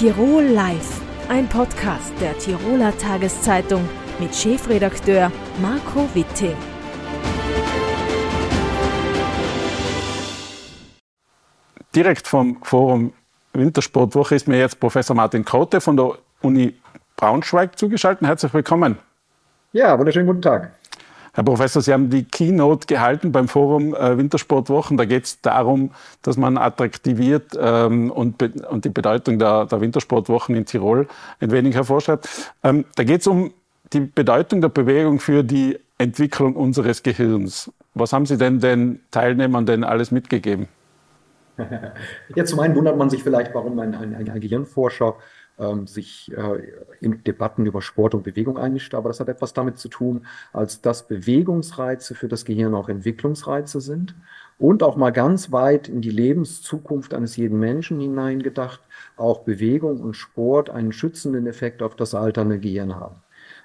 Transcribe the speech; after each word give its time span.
Tirol 0.00 0.44
Live, 0.44 1.02
ein 1.28 1.46
Podcast 1.46 2.14
der 2.22 2.32
Tiroler 2.38 2.96
Tageszeitung 2.96 3.86
mit 4.18 4.34
Chefredakteur 4.34 5.30
Marco 5.60 6.08
Witting. 6.14 6.56
Direkt 11.94 12.26
vom 12.26 12.62
Forum 12.62 13.12
Wintersportwoche 13.52 14.36
ist 14.36 14.48
mir 14.48 14.58
jetzt 14.58 14.80
Professor 14.80 15.14
Martin 15.14 15.44
Krote 15.44 15.82
von 15.82 15.98
der 15.98 16.16
Uni 16.40 16.74
Braunschweig 17.16 17.78
zugeschaltet. 17.78 18.26
Herzlich 18.26 18.54
willkommen. 18.54 18.96
Ja, 19.74 19.98
wunderschönen 19.98 20.26
guten 20.26 20.40
Tag. 20.40 20.79
Herr 21.32 21.44
Professor, 21.44 21.80
Sie 21.80 21.92
haben 21.92 22.10
die 22.10 22.24
Keynote 22.24 22.86
gehalten 22.86 23.30
beim 23.30 23.46
Forum 23.46 23.94
äh, 23.94 24.18
Wintersportwochen. 24.18 24.96
Da 24.96 25.04
geht 25.04 25.24
es 25.24 25.40
darum, 25.40 25.92
dass 26.22 26.36
man 26.36 26.58
attraktiviert 26.58 27.56
ähm, 27.60 28.10
und, 28.10 28.42
und, 28.42 28.84
die 28.84 28.88
Bedeutung 28.88 29.38
der, 29.38 29.66
der, 29.66 29.80
Wintersportwochen 29.80 30.56
in 30.56 30.66
Tirol 30.66 31.06
ein 31.40 31.50
wenig 31.52 31.74
hervorschreibt. 31.74 32.28
Ähm, 32.64 32.84
da 32.96 33.04
geht 33.04 33.20
es 33.20 33.26
um 33.28 33.52
die 33.92 34.00
Bedeutung 34.00 34.60
der 34.60 34.70
Bewegung 34.70 35.20
für 35.20 35.44
die 35.44 35.78
Entwicklung 35.98 36.56
unseres 36.56 37.02
Gehirns. 37.02 37.70
Was 37.94 38.12
haben 38.12 38.26
Sie 38.26 38.36
denn 38.36 38.60
den 38.60 39.00
Teilnehmern 39.10 39.66
denn 39.66 39.84
alles 39.84 40.10
mitgegeben? 40.10 40.68
Ja, 42.34 42.44
zum 42.44 42.60
einen 42.60 42.74
wundert 42.74 42.96
man 42.96 43.10
sich 43.10 43.22
vielleicht, 43.22 43.54
warum 43.54 43.78
ein, 43.80 43.94
ein, 43.94 44.14
ein 44.14 44.40
Gehirnforscher 44.40 45.16
ähm, 45.60 45.86
sich 45.86 46.32
äh, 46.36 46.62
in 47.00 47.22
Debatten 47.22 47.66
über 47.66 47.82
Sport 47.82 48.14
und 48.14 48.24
Bewegung 48.24 48.58
einmischt. 48.58 48.94
Aber 48.94 49.08
das 49.10 49.20
hat 49.20 49.28
etwas 49.28 49.52
damit 49.52 49.78
zu 49.78 49.88
tun, 49.88 50.26
als 50.52 50.80
dass 50.80 51.06
Bewegungsreize 51.06 52.14
für 52.14 52.28
das 52.28 52.44
Gehirn 52.44 52.74
auch 52.74 52.88
Entwicklungsreize 52.88 53.80
sind 53.80 54.14
und 54.58 54.82
auch 54.82 54.96
mal 54.96 55.10
ganz 55.10 55.52
weit 55.52 55.88
in 55.88 56.00
die 56.00 56.10
Lebenszukunft 56.10 57.14
eines 57.14 57.36
jeden 57.36 57.58
Menschen 57.58 58.00
hineingedacht, 58.00 58.80
auch 59.16 59.40
Bewegung 59.40 60.00
und 60.00 60.14
Sport 60.14 60.70
einen 60.70 60.92
schützenden 60.92 61.46
Effekt 61.46 61.82
auf 61.82 61.94
das 61.94 62.14
alternde 62.14 62.58
Gehirn 62.58 62.96
haben. 62.96 63.16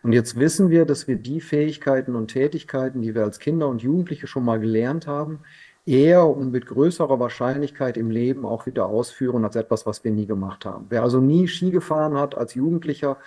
Und 0.03 0.13
jetzt 0.13 0.39
wissen 0.39 0.69
wir, 0.69 0.85
dass 0.85 1.07
wir 1.07 1.16
die 1.16 1.41
Fähigkeiten 1.41 2.16
und 2.16 2.27
Tätigkeiten, 2.27 3.01
die 3.01 3.16
wir 3.16 3.23
als 3.23 3.39
Kinder 3.39 3.67
und 3.67 3.81
Jugendliche 3.81 4.27
schon 4.27 4.45
mal 4.45 4.59
gelernt 4.59 5.07
haben, 5.07 5.39
eher 5.86 6.25
und 6.25 6.52
mit 6.52 6.66
größerer 6.66 7.19
Wahrscheinlichkeit 7.19 7.97
im 7.97 8.09
Leben 8.09 8.45
auch 8.45 8.66
wieder 8.66 8.88
ausführen 8.88 9.45
als 9.45 9.55
etwas, 9.55 9.86
was 9.86 10.03
wir 10.03 10.11
nie 10.11 10.25
gemacht 10.25 10.66
haben. 10.66 10.88
Wer 10.89 11.03
also 11.03 11.19
nie 11.19 11.47
Ski 11.47 11.72
gefahren 11.72 12.16
hat 12.16 12.36
als 12.36 12.55
Jugendlicher, 12.55 13.17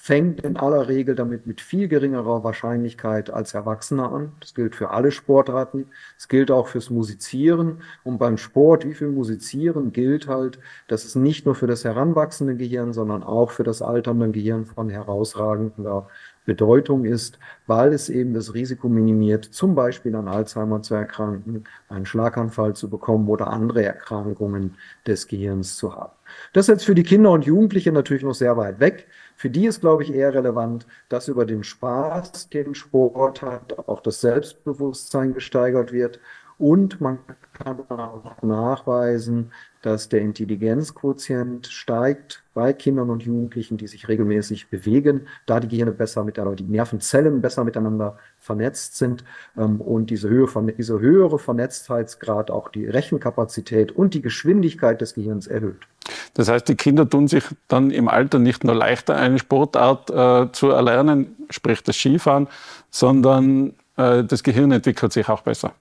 fängt 0.00 0.42
in 0.42 0.56
aller 0.56 0.86
Regel 0.88 1.16
damit 1.16 1.46
mit 1.48 1.60
viel 1.60 1.88
geringerer 1.88 2.44
Wahrscheinlichkeit 2.44 3.30
als 3.30 3.52
Erwachsener 3.54 4.12
an. 4.12 4.32
Das 4.38 4.54
gilt 4.54 4.76
für 4.76 4.90
alle 4.90 5.10
Sportarten. 5.10 5.86
Es 6.16 6.28
gilt 6.28 6.52
auch 6.52 6.68
fürs 6.68 6.88
Musizieren. 6.88 7.82
Und 8.04 8.18
beim 8.18 8.38
Sport, 8.38 8.86
wie 8.86 8.94
viel 8.94 9.08
Musizieren, 9.08 9.92
gilt 9.92 10.28
halt, 10.28 10.60
dass 10.86 11.04
es 11.04 11.16
nicht 11.16 11.46
nur 11.46 11.56
für 11.56 11.66
das 11.66 11.84
heranwachsende 11.84 12.54
Gehirn, 12.54 12.92
sondern 12.92 13.24
auch 13.24 13.50
für 13.50 13.64
das 13.64 13.82
alternde 13.82 14.30
Gehirn 14.30 14.66
von 14.66 14.88
herausragender 14.88 16.06
Bedeutung 16.48 17.04
ist, 17.04 17.38
weil 17.66 17.92
es 17.92 18.08
eben 18.08 18.32
das 18.32 18.54
Risiko 18.54 18.88
minimiert, 18.88 19.44
zum 19.44 19.74
Beispiel 19.74 20.16
an 20.16 20.28
Alzheimer 20.28 20.80
zu 20.80 20.94
erkranken, 20.94 21.64
einen 21.90 22.06
Schlaganfall 22.06 22.74
zu 22.74 22.88
bekommen 22.88 23.28
oder 23.28 23.48
andere 23.48 23.84
Erkrankungen 23.84 24.74
des 25.06 25.28
Gehirns 25.28 25.76
zu 25.76 25.94
haben. 25.94 26.14
Das 26.54 26.64
ist 26.64 26.68
jetzt 26.68 26.86
für 26.86 26.94
die 26.94 27.02
Kinder 27.02 27.32
und 27.32 27.44
Jugendliche 27.44 27.92
natürlich 27.92 28.22
noch 28.22 28.34
sehr 28.34 28.56
weit 28.56 28.80
weg. 28.80 29.06
Für 29.36 29.50
die 29.50 29.66
ist, 29.66 29.82
glaube 29.82 30.02
ich, 30.02 30.14
eher 30.14 30.32
relevant, 30.32 30.86
dass 31.10 31.28
über 31.28 31.44
den 31.44 31.62
Spaß, 31.62 32.48
den 32.48 32.74
Sport 32.74 33.42
hat, 33.42 33.78
auch 33.86 34.00
das 34.00 34.22
Selbstbewusstsein 34.22 35.34
gesteigert 35.34 35.92
wird 35.92 36.18
und 36.58 37.00
man 37.00 37.18
kann 37.52 37.78
auch 37.88 38.42
nachweisen, 38.42 39.52
dass 39.82 40.08
der 40.08 40.20
Intelligenzquotient 40.20 41.68
steigt 41.68 42.42
bei 42.52 42.72
Kindern 42.72 43.10
und 43.10 43.22
Jugendlichen, 43.22 43.76
die 43.76 43.86
sich 43.86 44.08
regelmäßig 44.08 44.68
bewegen, 44.68 45.28
da 45.46 45.60
die 45.60 45.68
Gehirne 45.68 45.92
besser 45.92 46.24
miteinander, 46.24 46.56
die 46.56 46.64
Nervenzellen 46.64 47.40
besser 47.40 47.64
miteinander 47.64 48.18
vernetzt 48.38 48.96
sind 48.96 49.24
ähm, 49.56 49.80
und 49.80 50.10
diese, 50.10 50.28
Höhe, 50.28 50.48
diese 50.76 50.98
höhere 50.98 51.38
Vernetztheitsgrad 51.38 52.50
auch 52.50 52.68
die 52.68 52.86
Rechenkapazität 52.86 53.92
und 53.92 54.14
die 54.14 54.22
Geschwindigkeit 54.22 55.00
des 55.00 55.14
Gehirns 55.14 55.46
erhöht. 55.46 55.86
Das 56.34 56.48
heißt, 56.48 56.68
die 56.68 56.76
Kinder 56.76 57.08
tun 57.08 57.28
sich 57.28 57.44
dann 57.68 57.90
im 57.90 58.08
Alter 58.08 58.38
nicht 58.38 58.64
nur 58.64 58.74
leichter, 58.74 59.16
eine 59.16 59.38
Sportart 59.38 60.10
äh, 60.10 60.52
zu 60.52 60.70
erlernen, 60.70 61.36
sprich 61.50 61.82
das 61.82 61.96
Skifahren, 61.96 62.48
sondern 62.90 63.74
äh, 63.96 64.24
das 64.24 64.42
Gehirn 64.42 64.72
entwickelt 64.72 65.12
sich 65.12 65.28
auch 65.28 65.42
besser. 65.42 65.74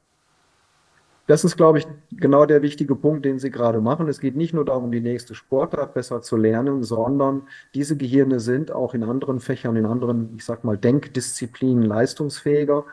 Das 1.28 1.44
ist, 1.44 1.58
glaube 1.58 1.80
ich, 1.80 1.88
genau 2.12 2.46
der 2.46 2.62
wichtige 2.62 2.96
Punkt, 2.96 3.26
den 3.26 3.38
Sie 3.38 3.52
gerade 3.52 3.82
machen. 3.82 4.08
Es 4.08 4.22
geht 4.22 4.38
nicht 4.38 4.54
nur 4.54 4.64
darum, 4.64 4.94
die 4.94 5.02
nächste 5.02 5.36
Sportart 5.36 5.94
besser 5.94 6.22
zu 6.22 6.38
lernen, 6.38 6.84
sondern 6.84 7.44
diese 7.74 7.98
Gehirne 7.98 8.40
sind 8.40 8.72
auch 8.72 8.94
in 8.94 9.04
anderen 9.04 9.42
Fächern, 9.42 9.76
in 9.76 9.86
anderen, 9.86 10.34
ich 10.38 10.46
sag 10.46 10.64
mal, 10.64 10.78
Denkdisziplinen 10.78 11.84
leistungsfähiger. 11.84 12.86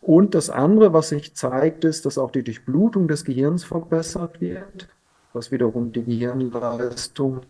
Und 0.00 0.34
das 0.34 0.48
andere, 0.48 0.94
was 0.94 1.10
sich 1.10 1.34
zeigt, 1.34 1.84
ist, 1.84 2.06
dass 2.06 2.16
auch 2.16 2.30
die 2.30 2.42
Durchblutung 2.42 3.08
des 3.08 3.26
Gehirns 3.26 3.64
verbessert 3.64 4.40
wird, 4.40 4.88
was 5.34 5.52
wiederum 5.52 5.92
die 5.92 6.04
Gehirnleistung 6.04 7.40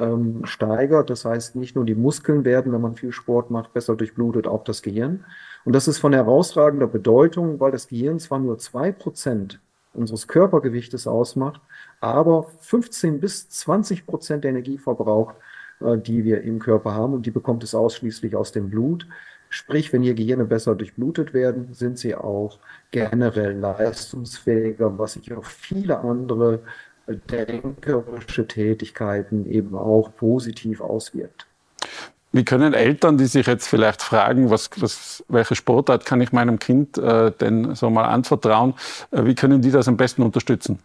ähm, 0.00 0.44
steigert. 0.44 1.08
Das 1.08 1.24
heißt, 1.24 1.54
nicht 1.54 1.76
nur 1.76 1.84
die 1.84 1.94
Muskeln 1.94 2.44
werden, 2.44 2.72
wenn 2.72 2.80
man 2.80 2.96
viel 2.96 3.12
Sport 3.12 3.52
macht, 3.52 3.74
besser 3.74 3.94
durchblutet, 3.94 4.48
auch 4.48 4.64
das 4.64 4.82
Gehirn. 4.82 5.24
Und 5.64 5.74
das 5.74 5.86
ist 5.86 5.98
von 5.98 6.12
herausragender 6.12 6.88
Bedeutung, 6.88 7.60
weil 7.60 7.70
das 7.70 7.86
Gehirn 7.86 8.18
zwar 8.18 8.40
nur 8.40 8.58
zwei 8.58 8.90
Prozent 8.90 9.60
unseres 9.98 10.28
Körpergewichtes 10.28 11.06
ausmacht, 11.06 11.60
aber 12.00 12.46
15 12.60 13.20
bis 13.20 13.48
20 13.48 14.06
Prozent 14.06 14.44
der 14.44 14.50
Energie 14.50 14.78
verbraucht, 14.78 15.36
äh, 15.80 15.98
die 15.98 16.24
wir 16.24 16.42
im 16.42 16.58
Körper 16.58 16.94
haben 16.94 17.14
und 17.14 17.26
die 17.26 17.30
bekommt 17.30 17.64
es 17.64 17.74
ausschließlich 17.74 18.36
aus 18.36 18.52
dem 18.52 18.70
Blut. 18.70 19.06
Sprich, 19.50 19.92
wenn 19.92 20.02
hier 20.02 20.14
Gehirne 20.14 20.44
besser 20.44 20.74
durchblutet 20.74 21.32
werden, 21.32 21.72
sind 21.72 21.98
sie 21.98 22.14
auch 22.14 22.58
generell 22.90 23.52
leistungsfähiger, 23.52 24.98
was 24.98 25.14
sich 25.14 25.32
auf 25.32 25.46
viele 25.46 25.98
andere 26.00 26.60
äh, 27.06 27.16
denkerische 27.30 28.46
Tätigkeiten 28.46 29.46
eben 29.46 29.74
auch 29.74 30.14
positiv 30.14 30.80
auswirkt. 30.80 31.46
Wie 32.32 32.44
können 32.44 32.74
Eltern, 32.74 33.16
die 33.16 33.24
sich 33.24 33.46
jetzt 33.46 33.66
vielleicht 33.66 34.02
fragen, 34.02 34.50
was, 34.50 34.70
was, 34.76 35.24
welche 35.28 35.54
Sportart 35.54 36.04
kann 36.04 36.20
ich 36.20 36.32
meinem 36.32 36.58
Kind 36.58 36.98
äh, 36.98 37.32
denn 37.32 37.74
so 37.74 37.88
mal 37.88 38.04
anvertrauen, 38.04 38.74
äh, 39.10 39.24
wie 39.24 39.34
können 39.34 39.62
die 39.62 39.70
das 39.70 39.88
am 39.88 39.96
besten 39.96 40.22
unterstützen? 40.22 40.78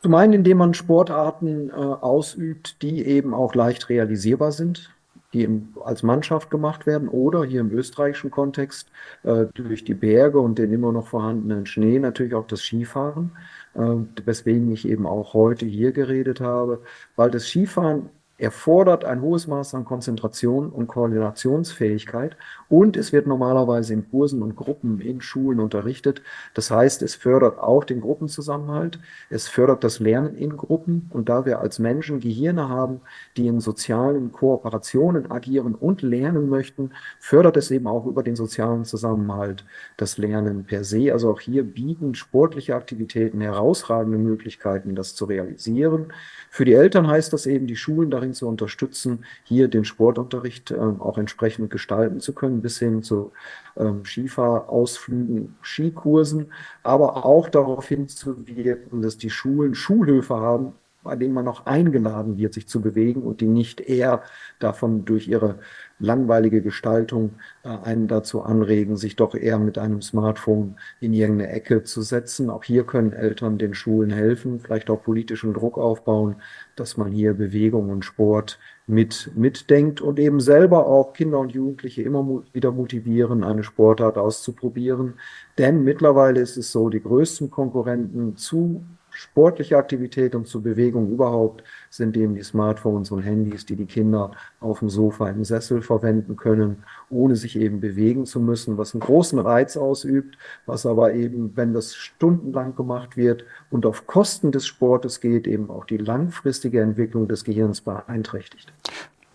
Zum 0.00 0.14
einen, 0.14 0.32
indem 0.32 0.58
man 0.58 0.74
Sportarten 0.74 1.70
äh, 1.70 1.72
ausübt, 1.72 2.82
die 2.82 3.04
eben 3.04 3.34
auch 3.34 3.56
leicht 3.56 3.88
realisierbar 3.88 4.52
sind, 4.52 4.90
die 5.32 5.42
im, 5.42 5.74
als 5.84 6.04
Mannschaft 6.04 6.50
gemacht 6.50 6.86
werden 6.86 7.08
oder 7.08 7.44
hier 7.44 7.60
im 7.60 7.72
österreichischen 7.72 8.30
Kontext 8.30 8.90
äh, 9.24 9.46
durch 9.54 9.82
die 9.82 9.94
Berge 9.94 10.38
und 10.38 10.58
den 10.58 10.72
immer 10.72 10.92
noch 10.92 11.08
vorhandenen 11.08 11.66
Schnee 11.66 11.98
natürlich 11.98 12.34
auch 12.34 12.46
das 12.46 12.60
Skifahren, 12.60 13.32
äh, 13.74 13.80
weswegen 14.24 14.70
ich 14.70 14.88
eben 14.88 15.04
auch 15.04 15.34
heute 15.34 15.66
hier 15.66 15.90
geredet 15.90 16.40
habe, 16.40 16.80
weil 17.16 17.32
das 17.32 17.46
Skifahren 17.46 18.08
erfordert 18.38 19.04
ein 19.04 19.20
hohes 19.20 19.48
Maß 19.48 19.74
an 19.74 19.84
Konzentration 19.84 20.70
und 20.70 20.86
Koordinationsfähigkeit 20.86 22.36
und 22.68 22.96
es 22.96 23.12
wird 23.12 23.26
normalerweise 23.26 23.92
in 23.94 24.08
Kursen 24.08 24.42
und 24.42 24.54
Gruppen 24.54 25.00
in 25.00 25.20
Schulen 25.20 25.58
unterrichtet. 25.58 26.22
Das 26.54 26.70
heißt, 26.70 27.02
es 27.02 27.16
fördert 27.16 27.58
auch 27.58 27.82
den 27.82 28.00
Gruppenzusammenhalt, 28.00 29.00
es 29.28 29.48
fördert 29.48 29.82
das 29.82 29.98
Lernen 29.98 30.36
in 30.36 30.56
Gruppen 30.56 31.10
und 31.12 31.28
da 31.28 31.44
wir 31.44 31.58
als 31.58 31.80
Menschen 31.80 32.20
Gehirne 32.20 32.68
haben, 32.68 33.00
die 33.36 33.48
in 33.48 33.60
sozialen 33.60 34.30
Kooperationen 34.30 35.30
agieren 35.32 35.74
und 35.74 36.02
lernen 36.02 36.48
möchten, 36.48 36.92
fördert 37.18 37.56
es 37.56 37.72
eben 37.72 37.88
auch 37.88 38.06
über 38.06 38.22
den 38.22 38.36
sozialen 38.36 38.84
Zusammenhalt 38.84 39.64
das 39.96 40.16
Lernen 40.16 40.64
per 40.64 40.84
se. 40.84 41.12
Also 41.12 41.30
auch 41.30 41.40
hier 41.40 41.64
bieten 41.64 42.14
sportliche 42.14 42.76
Aktivitäten 42.76 43.40
herausragende 43.40 44.18
Möglichkeiten, 44.18 44.94
das 44.94 45.16
zu 45.16 45.24
realisieren. 45.24 46.12
Für 46.50 46.64
die 46.64 46.74
Eltern 46.74 47.08
heißt 47.08 47.32
das 47.32 47.46
eben, 47.46 47.66
die 47.66 47.76
Schulen 47.76 48.10
darin 48.10 48.27
zu 48.34 48.48
unterstützen, 48.48 49.24
hier 49.44 49.68
den 49.68 49.84
Sportunterricht 49.84 50.70
äh, 50.70 50.76
auch 50.76 51.18
entsprechend 51.18 51.70
gestalten 51.70 52.20
zu 52.20 52.32
können, 52.32 52.62
bis 52.62 52.78
hin 52.78 53.02
zu 53.02 53.32
ähm, 53.76 54.04
Skifahrausflügen, 54.04 55.56
Skikursen, 55.62 56.52
aber 56.82 57.24
auch 57.24 57.48
darauf 57.48 57.88
hinzuwirken, 57.88 59.02
dass 59.02 59.18
die 59.18 59.30
Schulen 59.30 59.74
Schulhöfe 59.74 60.36
haben, 60.36 60.74
bei 61.02 61.16
denen 61.16 61.34
man 61.34 61.48
auch 61.48 61.66
eingeladen 61.66 62.38
wird, 62.38 62.54
sich 62.54 62.68
zu 62.68 62.80
bewegen 62.80 63.22
und 63.22 63.40
die 63.40 63.46
nicht 63.46 63.80
eher 63.80 64.22
davon 64.58 65.04
durch 65.04 65.28
ihre 65.28 65.58
langweilige 65.98 66.62
Gestaltung 66.62 67.32
äh, 67.64 67.68
einen 67.68 68.08
dazu 68.08 68.42
anregen, 68.42 68.96
sich 68.96 69.16
doch 69.16 69.34
eher 69.34 69.58
mit 69.58 69.78
einem 69.78 70.02
Smartphone 70.02 70.76
in 71.00 71.12
irgendeine 71.12 71.50
Ecke 71.52 71.84
zu 71.84 72.02
setzen. 72.02 72.50
Auch 72.50 72.64
hier 72.64 72.84
können 72.84 73.12
Eltern 73.12 73.58
den 73.58 73.74
Schulen 73.74 74.10
helfen, 74.10 74.60
vielleicht 74.60 74.90
auch 74.90 75.02
politischen 75.02 75.54
Druck 75.54 75.78
aufbauen, 75.78 76.36
dass 76.76 76.96
man 76.96 77.12
hier 77.12 77.34
Bewegung 77.34 77.90
und 77.90 78.04
Sport 78.04 78.58
mit 78.86 79.30
mitdenkt 79.34 80.00
und 80.00 80.18
eben 80.18 80.40
selber 80.40 80.86
auch 80.86 81.12
Kinder 81.12 81.38
und 81.38 81.52
Jugendliche 81.52 82.02
immer 82.02 82.42
wieder 82.52 82.72
motivieren, 82.72 83.44
eine 83.44 83.62
Sportart 83.62 84.16
auszuprobieren. 84.16 85.14
Denn 85.58 85.84
mittlerweile 85.84 86.40
ist 86.40 86.56
es 86.56 86.72
so, 86.72 86.88
die 86.88 87.02
größten 87.02 87.50
Konkurrenten 87.50 88.36
zu 88.36 88.84
sportliche 89.18 89.76
Aktivität 89.76 90.36
und 90.36 90.46
zur 90.46 90.62
Bewegung 90.62 91.10
überhaupt 91.10 91.64
sind 91.90 92.16
eben 92.16 92.36
die 92.36 92.44
Smartphones 92.44 93.10
und 93.10 93.22
Handys, 93.22 93.66
die 93.66 93.74
die 93.74 93.86
Kinder 93.86 94.30
auf 94.60 94.78
dem 94.78 94.88
Sofa 94.88 95.28
im 95.28 95.44
Sessel 95.44 95.82
verwenden 95.82 96.36
können, 96.36 96.84
ohne 97.10 97.34
sich 97.34 97.56
eben 97.56 97.80
bewegen 97.80 98.26
zu 98.26 98.38
müssen, 98.38 98.78
was 98.78 98.94
einen 98.94 99.00
großen 99.00 99.40
Reiz 99.40 99.76
ausübt, 99.76 100.38
was 100.66 100.86
aber 100.86 101.14
eben, 101.14 101.56
wenn 101.56 101.74
das 101.74 101.96
stundenlang 101.96 102.76
gemacht 102.76 103.16
wird 103.16 103.44
und 103.70 103.86
auf 103.86 104.06
Kosten 104.06 104.52
des 104.52 104.68
Sportes 104.68 105.20
geht, 105.20 105.48
eben 105.48 105.68
auch 105.68 105.84
die 105.84 105.96
langfristige 105.96 106.80
Entwicklung 106.80 107.26
des 107.26 107.42
Gehirns 107.42 107.80
beeinträchtigt. 107.80 108.72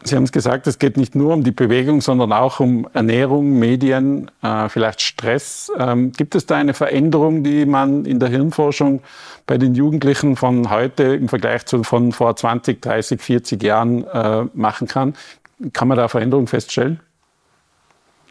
Sie 0.06 0.16
haben 0.16 0.24
es 0.24 0.32
gesagt, 0.32 0.68
es 0.68 0.80
geht 0.80 0.98
nicht 0.98 1.16
nur 1.16 1.34
um 1.34 1.44
die 1.44 1.52
Bewegung, 1.52 2.02
sondern 2.02 2.34
auch 2.34 2.60
um 2.60 2.88
Ernährung, 2.94 3.58
Medien, 3.58 4.30
äh, 4.42 4.68
vielleicht 4.68 5.02
Stress. 5.02 5.72
Ähm, 5.78 6.12
gibt 6.12 6.36
es 6.36 6.46
da 6.46 6.56
eine 6.58 6.74
Veränderung, 6.74 7.44
die 7.44 7.66
man 7.66 8.06
in 8.06 8.20
der 8.20 8.30
Hirnforschung 8.30 9.02
bei 9.46 9.58
den 9.58 9.76
Jugendlichen 9.76 10.36
von 10.36 10.70
heute 10.70 11.04
im 11.04 11.30
Vergleich 11.30 11.66
zu 11.66 11.84
von 11.84 12.12
vor 12.12 12.36
20, 12.36 12.82
30, 12.82 13.22
40 13.22 13.64
Jahren 13.64 14.06
äh, 14.06 14.46
machen 14.54 14.88
kann? 14.88 15.14
Kann 15.72 15.88
man 15.88 15.98
da 15.98 16.08
Veränderungen 16.08 16.48
feststellen? 16.48 17.00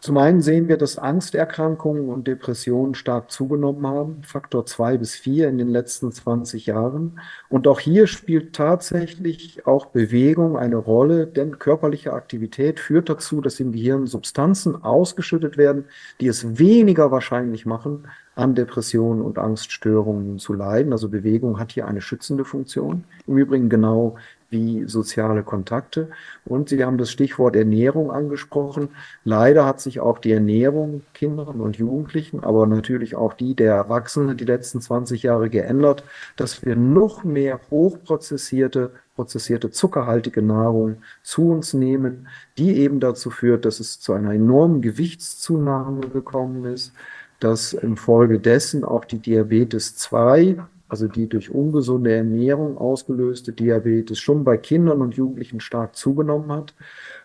Zum 0.03 0.19
einen 0.19 0.41
sehen 0.41 0.67
wir, 0.67 0.79
dass 0.79 0.99
Angsterkrankungen 0.99 2.09
und 2.09 2.27
Depressionen 2.27 2.97
stark 2.97 3.31
zugenommen 3.31 3.87
haben, 3.87 4.23
Faktor 4.25 4.67
zwei 4.67 4.99
bis 4.99 5.15
vier 5.15 5.49
in 5.49 5.59
den 5.59 5.69
letzten 5.69 6.11
20 6.11 6.67
Jahren. 6.67 7.21
Und 7.49 7.69
auch 7.69 7.79
hier 7.79 8.09
spielt 8.09 8.53
tatsächlich 8.53 9.65
auch 9.65 9.87
Bewegung 9.87 10.59
eine 10.59 10.75
Rolle, 10.75 11.29
denn 11.29 11.61
körperliche 11.61 12.15
Aktivität 12.15 12.81
führt 12.81 13.11
dazu, 13.11 13.41
dass 13.41 13.61
im 13.61 13.71
Gehirn 13.71 14.09
Substanzen 14.09 14.83
ausgeschüttet 14.83 15.57
werden, 15.57 15.85
die 16.21 16.27
es 16.27 16.59
weniger 16.59 17.13
wahrscheinlich 17.13 17.65
machen, 17.65 18.09
an 18.35 18.57
Depressionen 18.57 19.23
und 19.23 19.39
Angststörungen 19.39 20.41
zu 20.41 20.53
leiden. 20.53 20.93
Also 20.93 21.11
Bewegung 21.11 21.61
hat 21.61 21.71
hier 21.71 21.87
eine 21.87 22.01
schützende 22.01 22.45
Funktion. 22.45 23.05
Im 23.29 23.39
Übrigen 23.39 23.69
genau 23.69 24.17
wie 24.53 24.85
soziale 24.87 25.43
Kontakte. 25.43 26.11
Und 26.45 26.69
Sie 26.69 26.85
haben 26.85 26.99
das 26.99 27.11
Stichwort 27.11 27.57
Ernährung 27.57 28.13
angesprochen. 28.13 28.91
Leider 29.25 29.67
hat 29.67 29.81
sich 29.81 29.99
auch 29.99 30.19
die 30.19 30.33
Ernährung 30.33 31.03
Kindern 31.15 31.61
und 31.61 31.77
Jugendlichen, 31.77 32.45
aber 32.45 32.67
natürlich 32.67 33.17
auch 33.17 33.35
die 33.35 33.55
der 33.55 33.75
Erwachsenen 33.75 34.37
die 34.37 34.45
letzten 34.45 34.81
20 34.81 35.25
Jahre 35.25 35.51
geändert, 35.51 36.05
dass 36.37 36.65
wir 36.65 36.77
noch 36.77 37.25
mehr 37.25 37.59
hochprozessierte 37.71 38.93
prozessierte 39.15 39.71
zuckerhaltige 39.71 40.43
Nahrung 40.43 40.97
zu 41.23 41.51
uns 41.51 41.75
nehmen, 41.75 42.29
die 42.59 42.79
eben 42.79 42.99
dazu 42.99 43.31
führt, 43.31 43.65
dass 43.65 43.79
es 43.79 44.01
zu 44.01 44.15
einer 44.15 44.33
enormen 44.33 44.81
Gewichtszunahme 44.81 46.09
gekommen 46.09 46.65
ist, 46.65 46.93
dass 47.39 47.73
infolgedessen 47.73 48.85
auch 48.85 49.05
die 49.05 49.19
Diabetes 49.19 49.97
2 49.97 50.57
also 50.93 51.09
die 51.09 51.27
durch 51.27 51.51
ungesunde 51.51 52.13
Ernährung 52.15 52.77
ausgelöste 52.77 53.53
Diabetes, 53.53 54.19
schon 54.19 54.45
bei 54.45 54.59
Kindern 54.59 55.01
und 55.01 55.15
Jugendlichen 55.15 55.59
stark 55.61 55.97
zugenommen 55.97 56.53
hat. 56.53 56.75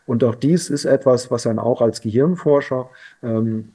Und 0.06 0.24
auch 0.24 0.36
dies 0.36 0.70
ist 0.70 0.86
etwas, 0.86 1.32
was 1.32 1.46
einen 1.46 1.60
auch 1.60 1.82
als 1.82 2.00
Gehirnforscher 2.00 2.90
ähm, 3.22 3.74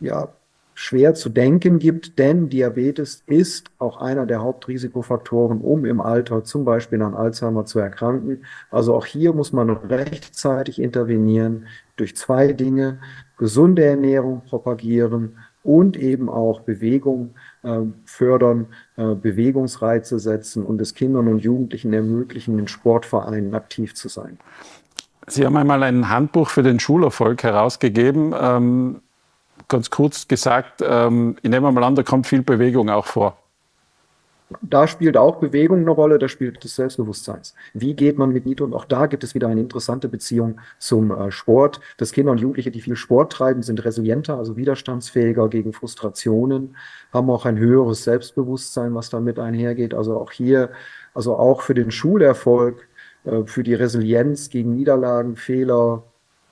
ja, 0.00 0.30
schwer 0.74 1.14
zu 1.14 1.28
denken 1.28 1.78
gibt, 1.78 2.18
denn 2.18 2.48
Diabetes 2.48 3.22
ist 3.28 3.70
auch 3.78 4.00
einer 4.00 4.26
der 4.26 4.42
Hauptrisikofaktoren, 4.42 5.60
um 5.60 5.84
im 5.84 6.00
Alter 6.00 6.42
zum 6.42 6.64
Beispiel 6.64 7.00
an 7.00 7.14
Alzheimer 7.14 7.66
zu 7.66 7.78
erkranken. 7.78 8.44
Also 8.72 8.96
auch 8.96 9.06
hier 9.06 9.32
muss 9.32 9.52
man 9.52 9.70
rechtzeitig 9.70 10.82
intervenieren 10.82 11.68
durch 11.94 12.16
zwei 12.16 12.52
Dinge, 12.52 12.98
gesunde 13.38 13.84
Ernährung 13.84 14.42
propagieren 14.44 15.36
und 15.64 15.96
eben 15.96 16.28
auch 16.28 16.60
Bewegung 16.60 17.34
äh, 17.62 17.80
fördern, 18.04 18.66
äh, 18.96 19.14
Bewegungsreize 19.14 20.20
setzen 20.20 20.64
und 20.64 20.80
es 20.80 20.94
Kindern 20.94 21.26
und 21.26 21.40
Jugendlichen 21.40 21.92
ermöglichen, 21.92 22.58
in 22.58 22.68
Sportvereinen 22.68 23.54
aktiv 23.54 23.94
zu 23.94 24.08
sein. 24.08 24.38
Sie 25.26 25.44
haben 25.44 25.56
einmal 25.56 25.82
ein 25.82 26.10
Handbuch 26.10 26.50
für 26.50 26.62
den 26.62 26.78
Schulerfolg 26.78 27.42
herausgegeben. 27.42 28.34
Ähm, 28.38 29.00
ganz 29.68 29.88
kurz 29.88 30.28
gesagt, 30.28 30.84
ähm, 30.86 31.36
ich 31.42 31.50
nehme 31.50 31.72
mal 31.72 31.82
an, 31.82 31.94
da 31.94 32.02
kommt 32.02 32.26
viel 32.26 32.42
Bewegung 32.42 32.90
auch 32.90 33.06
vor. 33.06 33.38
Da 34.62 34.86
spielt 34.86 35.16
auch 35.16 35.36
Bewegung 35.36 35.80
eine 35.80 35.90
Rolle, 35.90 36.18
da 36.18 36.28
spielt 36.28 36.64
das 36.64 36.76
Selbstbewusstseins. 36.76 37.54
Wie 37.72 37.94
geht 37.94 38.18
man 38.18 38.30
mit 38.30 38.46
Nito? 38.46 38.64
Und 38.64 38.74
auch 38.74 38.84
da 38.84 39.06
gibt 39.06 39.24
es 39.24 39.34
wieder 39.34 39.48
eine 39.48 39.60
interessante 39.60 40.08
Beziehung 40.08 40.60
zum 40.78 41.10
äh, 41.10 41.30
Sport. 41.30 41.80
Dass 41.96 42.12
Kinder 42.12 42.32
und 42.32 42.38
Jugendliche, 42.38 42.70
die 42.70 42.80
viel 42.80 42.96
Sport 42.96 43.32
treiben, 43.32 43.62
sind 43.62 43.84
resilienter, 43.84 44.36
also 44.38 44.56
widerstandsfähiger 44.56 45.48
gegen 45.48 45.72
Frustrationen, 45.72 46.76
haben 47.12 47.30
auch 47.30 47.46
ein 47.46 47.58
höheres 47.58 48.04
Selbstbewusstsein, 48.04 48.94
was 48.94 49.10
damit 49.10 49.38
einhergeht. 49.38 49.94
Also 49.94 50.16
auch 50.16 50.32
hier, 50.32 50.70
also 51.14 51.36
auch 51.36 51.62
für 51.62 51.74
den 51.74 51.90
Schulerfolg, 51.90 52.86
äh, 53.24 53.44
für 53.44 53.62
die 53.62 53.74
Resilienz 53.74 54.50
gegen 54.50 54.74
Niederlagen, 54.74 55.36
Fehler, 55.36 56.02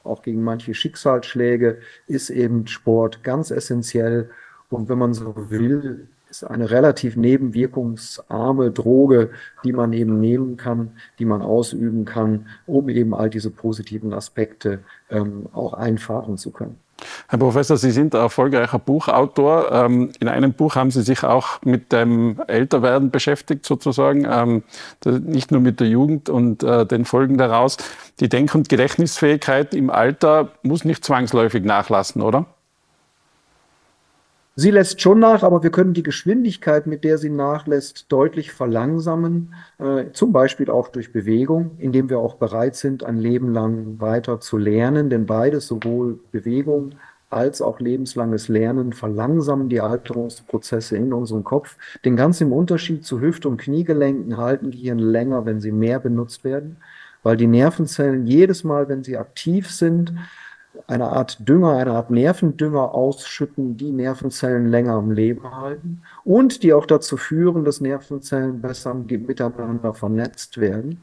auch 0.05 0.23
gegen 0.23 0.43
manche 0.43 0.75
Schicksalsschläge, 0.75 1.79
ist 2.07 2.31
eben 2.31 2.67
Sport 2.67 3.23
ganz 3.23 3.51
essentiell. 3.51 4.31
Und 4.71 4.89
wenn 4.89 4.99
man 4.99 5.15
so 5.15 5.35
will, 5.51 6.09
ist 6.33 6.45
eine 6.45 6.71
relativ 6.71 7.17
nebenwirkungsarme 7.17 8.71
Droge, 8.71 9.31
die 9.65 9.73
man 9.73 9.93
eben 9.93 10.19
nehmen 10.19 10.57
kann, 10.57 10.93
die 11.19 11.27
man 11.27 11.43
ausüben 11.43 12.07
kann, 12.07 12.47
um 12.67 12.89
eben 12.89 13.15
all 13.15 13.29
diese 13.29 13.51
positiven 13.51 14.15
Aspekte 14.15 14.81
ähm, 15.11 15.47
auch 15.53 15.75
einfahren 15.75 16.39
zu 16.39 16.51
können. 16.51 16.77
Herr 17.29 17.39
Professor, 17.39 17.77
Sie 17.77 17.91
sind 17.91 18.15
erfolgreicher 18.15 18.79
Buchautor. 18.79 19.73
Ähm, 19.73 20.13
in 20.21 20.29
einem 20.29 20.55
Buch 20.55 20.77
haben 20.77 20.91
Sie 20.91 21.03
sich 21.03 21.23
auch 21.23 21.61
mit 21.65 21.93
dem 21.93 22.41
Älterwerden 22.47 23.11
beschäftigt, 23.11 23.67
sozusagen, 23.67 24.27
ähm, 24.31 24.63
nicht 25.05 25.51
nur 25.51 25.61
mit 25.61 25.81
der 25.81 25.89
Jugend 25.89 26.31
und 26.31 26.63
äh, 26.63 26.87
den 26.87 27.05
Folgen 27.05 27.37
daraus. 27.37 27.77
Die 28.21 28.29
Denk- 28.29 28.55
und 28.55 28.69
Gedächtnisfähigkeit 28.69 29.75
im 29.75 29.91
Alter 29.91 30.53
muss 30.63 30.85
nicht 30.85 31.05
zwangsläufig 31.05 31.65
nachlassen, 31.65 32.23
oder? 32.23 32.47
Sie 34.55 34.71
lässt 34.71 35.01
schon 35.01 35.19
nach, 35.19 35.43
aber 35.43 35.63
wir 35.63 35.71
können 35.71 35.95
die 35.95 36.03
Geschwindigkeit, 36.03 36.87
mit 36.87 37.05
der 37.05 37.17
sie 37.17 37.31
nachlässt, 37.31 38.13
deutlich 38.13 38.53
verlangsamen, 38.53 39.55
äh, 39.79 40.13
zum 40.13 40.33
Beispiel 40.33 40.71
auch 40.71 40.89
durch 40.89 41.11
Bewegung, 41.11 41.71
indem 41.79 42.11
wir 42.11 42.19
auch 42.19 42.35
bereit 42.35 42.77
sind, 42.77 43.03
ein 43.03 43.17
Leben 43.17 43.55
lang 43.55 43.99
weiter 43.99 44.41
zu 44.41 44.59
lernen, 44.59 45.09
denn 45.09 45.25
beides, 45.25 45.67
sowohl 45.69 46.21
Bewegung 46.33 46.97
als 47.31 47.63
auch 47.63 47.81
lebenslanges 47.81 48.49
Lernen 48.49 48.93
verlangsamen 48.93 49.71
die 49.71 49.81
Alterungsprozesse 49.81 50.99
in 50.99 51.15
unserem 51.15 51.45
Kopf. 51.45 51.79
Den 52.05 52.15
ganz 52.15 52.43
im 52.43 52.53
Unterschied 52.53 53.07
zu 53.07 53.23
Hüft- 53.23 53.47
und 53.47 53.57
Kniegelenken 53.57 54.37
halten 54.37 54.71
die 54.71 54.81
Hirn 54.81 54.99
länger, 54.99 55.47
wenn 55.47 55.61
sie 55.61 55.73
mehr 55.73 55.99
benutzt 55.99 56.45
werden, 56.45 56.77
weil 57.23 57.39
die 57.39 57.47
Nervenzellen 57.47 58.27
jedes 58.27 58.65
Mal, 58.65 58.91
wenn 58.91 59.03
sie 59.03 59.17
aktiv 59.17 59.71
sind, 59.71 60.13
eine 60.87 61.09
Art 61.09 61.49
Dünger, 61.49 61.77
eine 61.77 61.93
Art 61.93 62.11
Nervendünger 62.11 62.95
ausschütten, 62.95 63.77
die 63.77 63.91
Nervenzellen 63.91 64.69
länger 64.69 64.95
am 64.95 65.11
Leben 65.11 65.57
halten 65.57 66.03
und 66.25 66.63
die 66.63 66.73
auch 66.73 66.87
dazu 66.87 67.17
führen, 67.17 67.65
dass 67.65 67.81
Nervenzellen 67.81 68.61
besser 68.61 68.95
miteinander 68.95 69.95
vernetzt 69.95 70.59
werden, 70.59 71.03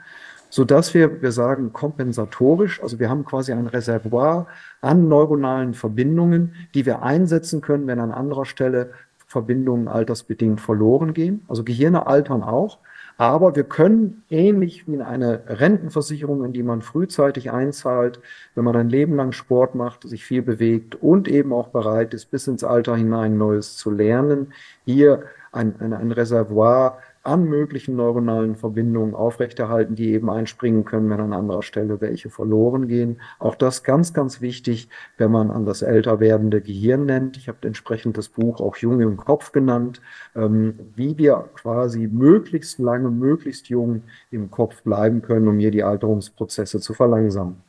so 0.49 0.65
dass 0.65 0.93
wir, 0.93 1.21
wir 1.21 1.31
sagen, 1.31 1.73
kompensatorisch, 1.73 2.81
also 2.81 2.99
wir 2.99 3.09
haben 3.09 3.25
quasi 3.25 3.51
ein 3.53 3.67
Reservoir 3.67 4.47
an 4.81 5.07
neuronalen 5.07 5.73
Verbindungen, 5.73 6.55
die 6.73 6.85
wir 6.85 7.03
einsetzen 7.03 7.61
können, 7.61 7.87
wenn 7.87 7.99
an 7.99 8.11
anderer 8.11 8.45
Stelle 8.45 8.91
Verbindungen 9.27 9.87
altersbedingt 9.87 10.59
verloren 10.59 11.13
gehen. 11.13 11.45
Also 11.47 11.63
Gehirne 11.63 12.07
altern 12.07 12.41
auch, 12.41 12.79
aber 13.19 13.53
wir 13.53 13.65
können 13.65 14.23
ähnlich 14.29 14.87
wie 14.87 14.93
in 14.93 15.01
eine 15.01 15.43
Rentenversicherung, 15.45 16.45
in 16.45 16.53
die 16.53 16.63
man 16.63 16.81
frühzeitig 16.81 17.51
einzahlt, 17.51 18.21
wenn 18.55 18.63
man 18.63 18.77
ein 18.77 18.87
Leben 18.87 19.17
lang 19.17 19.33
Sport 19.33 19.75
macht, 19.75 20.07
sich 20.07 20.23
viel 20.23 20.41
bewegt 20.41 20.95
und 20.95 21.27
eben 21.27 21.51
auch 21.51 21.67
bereit 21.67 22.13
ist, 22.13 22.31
bis 22.31 22.47
ins 22.47 22.63
Alter 22.63 22.95
hinein 22.95 23.37
Neues 23.37 23.75
zu 23.75 23.91
lernen, 23.91 24.53
hier 24.85 25.23
ein, 25.51 25.75
ein, 25.81 25.91
ein 25.91 26.13
Reservoir 26.13 26.99
an 27.29 27.45
möglichen 27.45 27.95
neuronalen 27.95 28.55
Verbindungen 28.55 29.13
aufrechterhalten, 29.13 29.93
die 29.93 30.13
eben 30.13 30.29
einspringen 30.29 30.83
können, 30.83 31.09
wenn 31.11 31.19
an 31.19 31.31
anderer 31.31 31.61
Stelle 31.61 32.01
welche 32.01 32.31
verloren 32.31 32.87
gehen. 32.87 33.21
Auch 33.37 33.53
das 33.53 33.83
ganz, 33.83 34.13
ganz 34.13 34.41
wichtig, 34.41 34.89
wenn 35.17 35.31
man 35.31 35.51
an 35.51 35.65
das 35.65 35.83
älter 35.83 36.19
werdende 36.19 36.59
Gehirn 36.59 37.05
nennt. 37.05 37.37
Ich 37.37 37.47
habe 37.47 37.59
entsprechend 37.67 38.17
das 38.17 38.29
Buch 38.29 38.59
auch 38.59 38.77
Junge 38.77 39.03
im 39.03 39.17
Kopf 39.17 39.51
genannt, 39.51 40.01
ähm, 40.35 40.73
wie 40.95 41.17
wir 41.19 41.49
quasi 41.53 42.07
möglichst 42.07 42.79
lange, 42.79 43.11
möglichst 43.11 43.69
jung 43.69 44.01
im 44.31 44.49
Kopf 44.49 44.81
bleiben 44.81 45.21
können, 45.21 45.47
um 45.47 45.59
hier 45.59 45.71
die 45.71 45.83
Alterungsprozesse 45.83 46.79
zu 46.79 46.95
verlangsamen. 46.95 47.68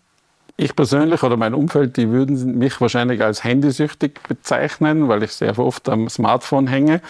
Ich 0.62 0.76
persönlich 0.76 1.22
oder 1.22 1.38
mein 1.38 1.54
Umfeld, 1.54 1.96
die 1.96 2.10
würden 2.10 2.58
mich 2.58 2.78
wahrscheinlich 2.82 3.22
als 3.22 3.42
handysüchtig 3.42 4.20
bezeichnen, 4.28 5.08
weil 5.08 5.22
ich 5.22 5.32
sehr 5.32 5.58
oft 5.58 5.88
am 5.88 6.10
Smartphone 6.10 6.66
hänge. 6.66 7.00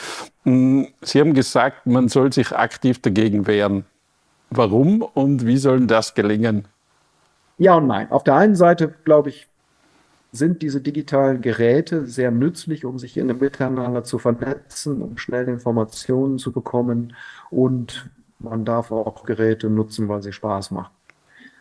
Hm, 0.44 0.86
Sie 1.02 1.18
haben 1.18 1.34
gesagt, 1.34 1.84
man 1.84 2.06
soll 2.06 2.32
sich 2.32 2.52
aktiv 2.56 3.02
dagegen 3.02 3.48
wehren. 3.48 3.86
Warum 4.50 5.02
und 5.02 5.46
wie 5.46 5.56
soll 5.56 5.84
das 5.88 6.14
gelingen? 6.14 6.68
Ja 7.58 7.74
und 7.74 7.88
nein. 7.88 8.12
Auf 8.12 8.22
der 8.22 8.36
einen 8.36 8.54
Seite, 8.54 8.94
glaube 9.04 9.30
ich, 9.30 9.48
sind 10.30 10.62
diese 10.62 10.80
digitalen 10.80 11.40
Geräte 11.40 12.06
sehr 12.06 12.30
nützlich, 12.30 12.84
um 12.84 13.00
sich 13.00 13.16
in 13.16 13.28
einem 13.28 13.40
Miteinander 13.40 14.04
zu 14.04 14.20
vernetzen, 14.20 15.02
um 15.02 15.18
schnell 15.18 15.48
Informationen 15.48 16.38
zu 16.38 16.52
bekommen. 16.52 17.16
Und 17.50 18.10
man 18.38 18.64
darf 18.64 18.92
auch 18.92 19.24
Geräte 19.24 19.68
nutzen, 19.70 20.06
weil 20.06 20.22
sie 20.22 20.32
Spaß 20.32 20.70
machen. 20.70 20.92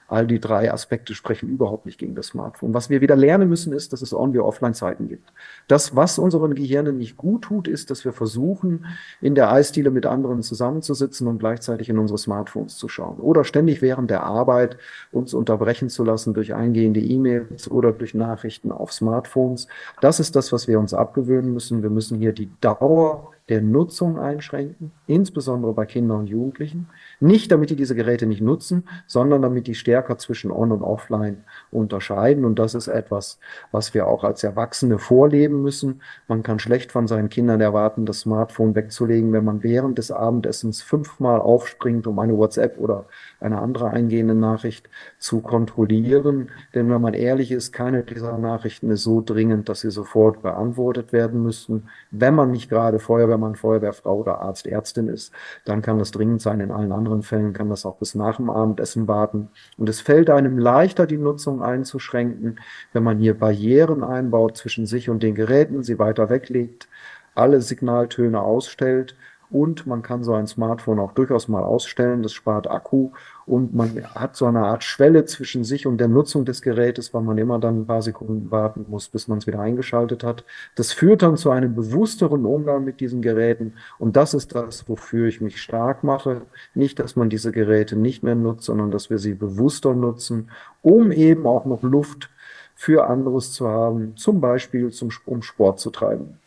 All 0.09 0.25
die 0.25 0.39
drei 0.39 0.73
Aspekte 0.73 1.13
sprechen 1.13 1.49
überhaupt 1.49 1.85
nicht 1.85 1.99
gegen 1.99 2.15
das 2.15 2.27
Smartphone. 2.27 2.73
Was 2.73 2.89
wir 2.89 2.99
wieder 2.99 3.15
lernen 3.15 3.47
müssen, 3.47 3.73
ist, 3.73 3.93
dass 3.93 4.01
es 4.01 4.13
On- 4.13 4.33
wie 4.33 4.39
Offline-Zeiten 4.39 5.07
gibt. 5.07 5.31
Das, 5.67 5.95
was 5.95 6.17
unseren 6.17 6.55
Gehirnen 6.55 6.97
nicht 6.97 7.15
gut 7.15 7.43
tut, 7.43 7.67
ist, 7.67 7.91
dass 7.91 8.05
wir 8.05 8.11
versuchen, 8.11 8.85
in 9.21 9.35
der 9.35 9.51
Eisdiele 9.51 9.91
mit 9.91 10.05
anderen 10.07 10.41
zusammenzusitzen 10.41 11.27
und 11.27 11.37
gleichzeitig 11.37 11.89
in 11.89 11.99
unsere 11.99 12.17
Smartphones 12.17 12.77
zu 12.77 12.89
schauen. 12.89 13.19
Oder 13.19 13.43
ständig 13.43 13.81
während 13.81 14.09
der 14.09 14.23
Arbeit 14.23 14.77
uns 15.11 15.33
unterbrechen 15.33 15.89
zu 15.89 16.03
lassen 16.03 16.33
durch 16.33 16.53
eingehende 16.53 16.99
E-Mails 16.99 17.69
oder 17.69 17.91
durch 17.91 18.13
Nachrichten 18.15 18.71
auf 18.71 18.91
Smartphones. 18.91 19.67
Das 20.01 20.19
ist 20.19 20.35
das, 20.35 20.51
was 20.51 20.67
wir 20.67 20.79
uns 20.79 20.93
abgewöhnen 20.93 21.53
müssen. 21.53 21.83
Wir 21.83 21.89
müssen 21.89 22.17
hier 22.17 22.33
die 22.33 22.49
Dauer 22.61 23.31
der 23.49 23.61
Nutzung 23.61 24.19
einschränken, 24.19 24.91
insbesondere 25.07 25.73
bei 25.73 25.85
Kindern 25.85 26.19
und 26.19 26.27
Jugendlichen. 26.27 26.87
Nicht, 27.19 27.51
damit 27.51 27.71
die 27.71 27.75
diese 27.75 27.95
Geräte 27.95 28.27
nicht 28.27 28.41
nutzen, 28.41 28.83
sondern 29.07 29.41
damit 29.41 29.65
die 29.67 29.73
stärker 29.75 30.17
zwischen 30.17 30.51
On- 30.51 30.71
und 30.71 30.83
Offline 30.83 31.43
unterscheiden. 31.71 32.45
Und 32.45 32.59
das 32.59 32.75
ist 32.75 32.87
etwas, 32.87 33.39
was 33.71 33.93
wir 33.93 34.07
auch 34.07 34.23
als 34.23 34.43
Erwachsene 34.43 34.99
vorleben 34.99 35.63
müssen. 35.63 36.01
Man 36.27 36.43
kann 36.43 36.59
schlecht 36.59 36.91
von 36.91 37.07
seinen 37.07 37.29
Kindern 37.29 37.59
erwarten, 37.59 38.05
das 38.05 38.21
Smartphone 38.21 38.75
wegzulegen, 38.75 39.33
wenn 39.33 39.45
man 39.45 39.63
während 39.63 39.97
des 39.97 40.11
Abendessens 40.11 40.81
fünfmal 40.81 41.39
aufspringt, 41.39 42.05
um 42.05 42.19
eine 42.19 42.37
WhatsApp 42.37 42.77
oder 42.77 43.05
eine 43.39 43.59
andere 43.59 43.89
eingehende 43.89 44.35
Nachricht 44.35 44.89
zu 45.17 45.41
kontrollieren. 45.41 46.49
Denn 46.75 46.89
wenn 46.89 47.01
man 47.01 47.15
ehrlich 47.15 47.51
ist, 47.51 47.73
keine 47.73 48.03
dieser 48.03 48.37
Nachrichten 48.37 48.91
ist 48.91 49.03
so 49.03 49.21
dringend, 49.25 49.69
dass 49.69 49.81
sie 49.81 49.91
sofort 49.91 50.43
beantwortet 50.43 51.13
werden 51.13 51.41
müssten. 51.41 51.85
Wenn 52.11 52.35
man 52.35 52.51
nicht 52.51 52.69
gerade 52.69 52.99
Feuerwehrmann, 53.39 53.55
Feuerwehrfrau 53.55 54.19
oder 54.19 54.41
Arzt, 54.41 54.67
Ärztin 54.67 55.07
ist, 55.07 55.31
dann 55.65 55.81
kann 55.81 55.99
das 55.99 56.11
dringend 56.11 56.41
sein. 56.41 56.59
In 56.59 56.71
allen 56.71 56.91
anderen 56.91 57.23
Fällen 57.23 57.53
kann 57.53 57.69
das 57.69 57.85
auch 57.85 57.97
bis 57.97 58.15
nach 58.15 58.37
dem 58.37 58.49
Abendessen 58.49 59.07
warten. 59.07 59.49
Und 59.77 59.89
es 59.89 60.01
fällt 60.01 60.29
einem 60.29 60.57
leichter, 60.57 61.07
die 61.07 61.17
Nutzung 61.17 61.63
einzuschränken, 61.63 62.59
wenn 62.93 63.03
man 63.03 63.19
hier 63.19 63.37
Barrieren 63.37 64.03
einbaut 64.03 64.57
zwischen 64.57 64.85
sich 64.85 65.09
und 65.09 65.23
den 65.23 65.35
Geräten, 65.35 65.83
sie 65.83 65.99
weiter 65.99 66.29
weglegt, 66.29 66.87
alle 67.35 67.61
Signaltöne 67.61 68.41
ausstellt 68.41 69.15
und 69.51 69.87
man 69.87 70.03
kann 70.03 70.23
so 70.23 70.33
ein 70.33 70.45
Smartphone 70.45 70.99
auch 70.99 71.13
durchaus 71.13 71.47
mal 71.47 71.63
ausstellen, 71.63 72.21
das 72.21 72.33
spart 72.33 72.69
Akku 72.69 73.11
und 73.49 73.73
man 73.73 74.05
hat 74.13 74.35
so 74.35 74.45
eine 74.45 74.59
Art 74.59 74.83
Schwelle 74.83 75.25
zwischen 75.25 75.63
sich 75.63 75.87
und 75.87 75.97
der 75.97 76.07
Nutzung 76.07 76.45
des 76.45 76.61
Gerätes, 76.61 77.13
weil 77.15 77.23
man 77.23 77.37
immer 77.39 77.57
dann 77.57 77.81
ein 77.81 77.87
paar 77.87 78.03
Sekunden 78.03 78.51
warten 78.51 78.85
muss, 78.87 79.09
bis 79.09 79.27
man 79.27 79.39
es 79.39 79.47
wieder 79.47 79.59
eingeschaltet 79.59 80.23
hat. 80.23 80.43
Das 80.75 80.93
führt 80.93 81.23
dann 81.23 81.35
zu 81.35 81.49
einem 81.49 81.73
bewussteren 81.73 82.45
Umgang 82.45 82.83
mit 82.83 82.99
diesen 82.99 83.23
Geräten 83.23 83.73
und 83.97 84.15
das 84.15 84.35
ist 84.35 84.53
das, 84.53 84.87
wofür 84.87 85.27
ich 85.27 85.41
mich 85.41 85.59
stark 85.59 86.03
mache. 86.03 86.43
Nicht, 86.75 86.99
dass 86.99 87.15
man 87.15 87.29
diese 87.29 87.51
Geräte 87.51 87.95
nicht 87.95 88.21
mehr 88.21 88.35
nutzt, 88.35 88.65
sondern 88.65 88.91
dass 88.91 89.09
wir 89.09 89.17
sie 89.17 89.33
bewusster 89.33 89.95
nutzen, 89.95 90.51
um 90.83 91.11
eben 91.11 91.47
auch 91.47 91.65
noch 91.65 91.81
Luft 91.81 92.29
für 92.75 93.07
anderes 93.07 93.51
zu 93.51 93.67
haben, 93.67 94.15
zum 94.15 94.41
Beispiel 94.41 94.91
zum, 94.91 95.09
um 95.25 95.41
Sport 95.41 95.79
zu 95.79 95.89
treiben 95.89 96.37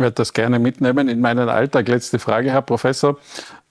werde 0.00 0.14
das 0.14 0.32
gerne 0.32 0.58
mitnehmen 0.58 1.08
in 1.08 1.20
meinen 1.20 1.48
Alltag. 1.48 1.86
Letzte 1.88 2.18
Frage, 2.18 2.50
Herr 2.50 2.62
Professor. 2.62 3.18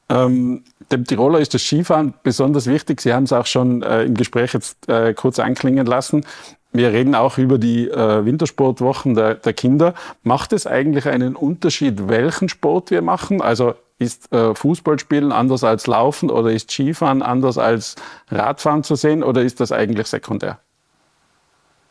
Ähm, 0.09 0.63
dem 0.91 1.05
Tiroler 1.05 1.39
ist 1.39 1.53
das 1.53 1.61
Skifahren 1.61 2.13
besonders 2.23 2.65
wichtig. 2.65 3.01
Sie 3.01 3.13
haben 3.13 3.23
es 3.23 3.33
auch 3.33 3.45
schon 3.45 3.83
äh, 3.83 4.03
im 4.03 4.15
Gespräch 4.15 4.53
jetzt 4.53 4.89
äh, 4.89 5.13
kurz 5.13 5.39
anklingen 5.39 5.85
lassen. 5.85 6.25
Wir 6.71 6.91
reden 6.91 7.15
auch 7.15 7.37
über 7.37 7.57
die 7.57 7.89
äh, 7.89 8.25
Wintersportwochen 8.25 9.15
der, 9.15 9.35
der, 9.35 9.53
Kinder. 9.53 9.93
Macht 10.21 10.53
es 10.53 10.67
eigentlich 10.67 11.07
einen 11.07 11.35
Unterschied, 11.35 12.07
welchen 12.07 12.47
Sport 12.47 12.91
wir 12.91 13.01
machen? 13.01 13.41
Also 13.41 13.73
ist 13.97 14.31
äh, 14.31 14.53
Fußballspielen 14.53 15.31
anders 15.31 15.63
als 15.63 15.87
Laufen 15.87 16.29
oder 16.29 16.51
ist 16.51 16.71
Skifahren 16.71 17.21
anders 17.21 17.57
als 17.57 17.95
Radfahren 18.29 18.83
zu 18.83 18.95
sehen 18.95 19.23
oder 19.23 19.41
ist 19.41 19.59
das 19.59 19.71
eigentlich 19.71 20.07
sekundär? 20.07 20.59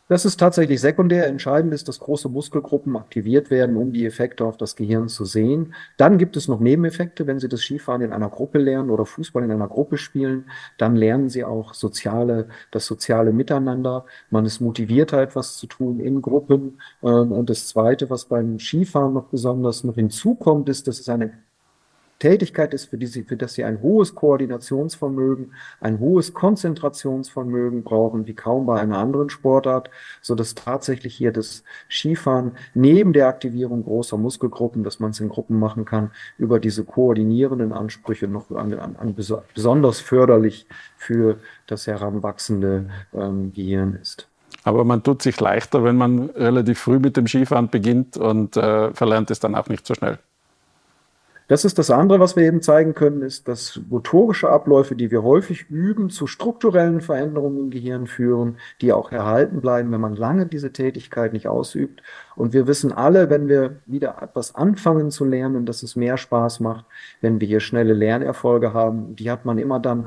Das 0.08 0.24
ist 0.24 0.38
tatsächlich 0.38 0.80
sekundär. 0.80 1.26
Entscheidend 1.26 1.74
ist, 1.74 1.86
dass 1.86 1.98
große 1.98 2.30
Muskelgruppen 2.30 2.96
aktiviert 2.96 3.50
werden, 3.50 3.76
um 3.76 3.92
die 3.92 4.06
Effekte 4.06 4.46
auf 4.46 4.56
das 4.56 4.74
Gehirn 4.74 5.08
zu 5.08 5.26
sehen. 5.26 5.74
Dann 5.98 6.16
gibt 6.16 6.36
es 6.38 6.48
noch 6.48 6.60
Nebeneffekte, 6.60 7.26
wenn 7.26 7.38
Sie 7.38 7.48
das 7.48 7.60
Skifahren 7.60 8.00
in 8.00 8.14
einer 8.14 8.30
Gruppe 8.30 8.58
lernen 8.58 8.88
oder 8.88 9.04
Fußball 9.04 9.44
in 9.44 9.50
einer 9.50 9.68
Gruppe 9.68 9.98
spielen. 9.98 10.46
Dann 10.78 10.96
lernen 10.96 11.28
Sie 11.28 11.44
auch 11.44 11.74
soziale, 11.74 12.48
das 12.70 12.86
soziale 12.86 13.34
Miteinander. 13.34 14.06
Man 14.30 14.46
ist 14.46 14.60
motivierter, 14.60 15.20
etwas 15.20 15.58
zu 15.58 15.66
tun 15.66 16.00
in 16.00 16.22
Gruppen. 16.22 16.80
Ähm, 17.02 17.30
und 17.32 17.50
das 17.50 17.68
Zweite, 17.68 18.08
was 18.08 18.24
beim 18.24 18.58
Skifahren 18.58 19.12
noch 19.12 19.26
besonders 19.26 19.84
noch 19.84 19.96
hinzukommt, 19.96 20.70
ist, 20.70 20.88
dass 20.88 21.00
es 21.00 21.10
eine 21.10 21.32
Tätigkeit 22.18 22.74
ist, 22.74 22.86
für, 22.86 22.98
die 22.98 23.06
sie, 23.06 23.22
für 23.22 23.36
das 23.36 23.54
sie 23.54 23.64
ein 23.64 23.80
hohes 23.80 24.14
Koordinationsvermögen, 24.14 25.52
ein 25.80 26.00
hohes 26.00 26.34
Konzentrationsvermögen 26.34 27.84
brauchen, 27.84 28.26
wie 28.26 28.34
kaum 28.34 28.66
bei 28.66 28.80
einer 28.80 28.98
anderen 28.98 29.30
Sportart, 29.30 29.90
so 30.20 30.34
dass 30.34 30.54
tatsächlich 30.54 31.14
hier 31.14 31.32
das 31.32 31.62
Skifahren 31.88 32.52
neben 32.74 33.12
der 33.12 33.28
Aktivierung 33.28 33.84
großer 33.84 34.16
Muskelgruppen, 34.16 34.82
dass 34.82 34.98
man 34.98 35.10
es 35.10 35.20
in 35.20 35.28
Gruppen 35.28 35.58
machen 35.58 35.84
kann, 35.84 36.10
über 36.38 36.58
diese 36.58 36.84
koordinierenden 36.84 37.72
Ansprüche 37.72 38.26
noch 38.26 38.50
an, 38.50 38.74
an, 38.74 38.96
an 38.96 39.14
besonders 39.54 40.00
förderlich 40.00 40.66
für 40.96 41.38
das 41.66 41.86
heranwachsende 41.86 42.90
ähm, 43.14 43.52
Gehirn 43.52 43.94
ist. 43.94 44.28
Aber 44.64 44.84
man 44.84 45.02
tut 45.02 45.22
sich 45.22 45.40
leichter, 45.40 45.84
wenn 45.84 45.96
man 45.96 46.30
relativ 46.30 46.80
früh 46.80 46.98
mit 46.98 47.16
dem 47.16 47.26
Skifahren 47.26 47.68
beginnt 47.68 48.16
und 48.16 48.56
äh, 48.56 48.92
verlernt 48.92 49.30
es 49.30 49.40
dann 49.40 49.54
auch 49.54 49.68
nicht 49.68 49.86
so 49.86 49.94
schnell. 49.94 50.18
Das 51.48 51.64
ist 51.64 51.78
das 51.78 51.90
andere, 51.90 52.20
was 52.20 52.36
wir 52.36 52.44
eben 52.44 52.60
zeigen 52.60 52.94
können, 52.94 53.22
ist, 53.22 53.48
dass 53.48 53.80
motorische 53.88 54.50
Abläufe, 54.50 54.94
die 54.94 55.10
wir 55.10 55.22
häufig 55.22 55.70
üben, 55.70 56.10
zu 56.10 56.26
strukturellen 56.26 57.00
Veränderungen 57.00 57.58
im 57.58 57.70
Gehirn 57.70 58.06
führen, 58.06 58.58
die 58.82 58.92
auch 58.92 59.10
erhalten 59.12 59.62
bleiben, 59.62 59.90
wenn 59.90 60.00
man 60.00 60.14
lange 60.14 60.44
diese 60.44 60.74
Tätigkeit 60.74 61.32
nicht 61.32 61.48
ausübt. 61.48 62.02
Und 62.36 62.52
wir 62.52 62.66
wissen 62.66 62.92
alle, 62.92 63.30
wenn 63.30 63.48
wir 63.48 63.76
wieder 63.86 64.20
etwas 64.20 64.54
anfangen 64.54 65.10
zu 65.10 65.24
lernen, 65.24 65.64
dass 65.64 65.82
es 65.82 65.96
mehr 65.96 66.18
Spaß 66.18 66.60
macht, 66.60 66.84
wenn 67.22 67.40
wir 67.40 67.48
hier 67.48 67.60
schnelle 67.60 67.94
Lernerfolge 67.94 68.74
haben. 68.74 69.16
Die 69.16 69.30
hat 69.30 69.46
man 69.46 69.56
immer 69.56 69.80
dann 69.80 70.04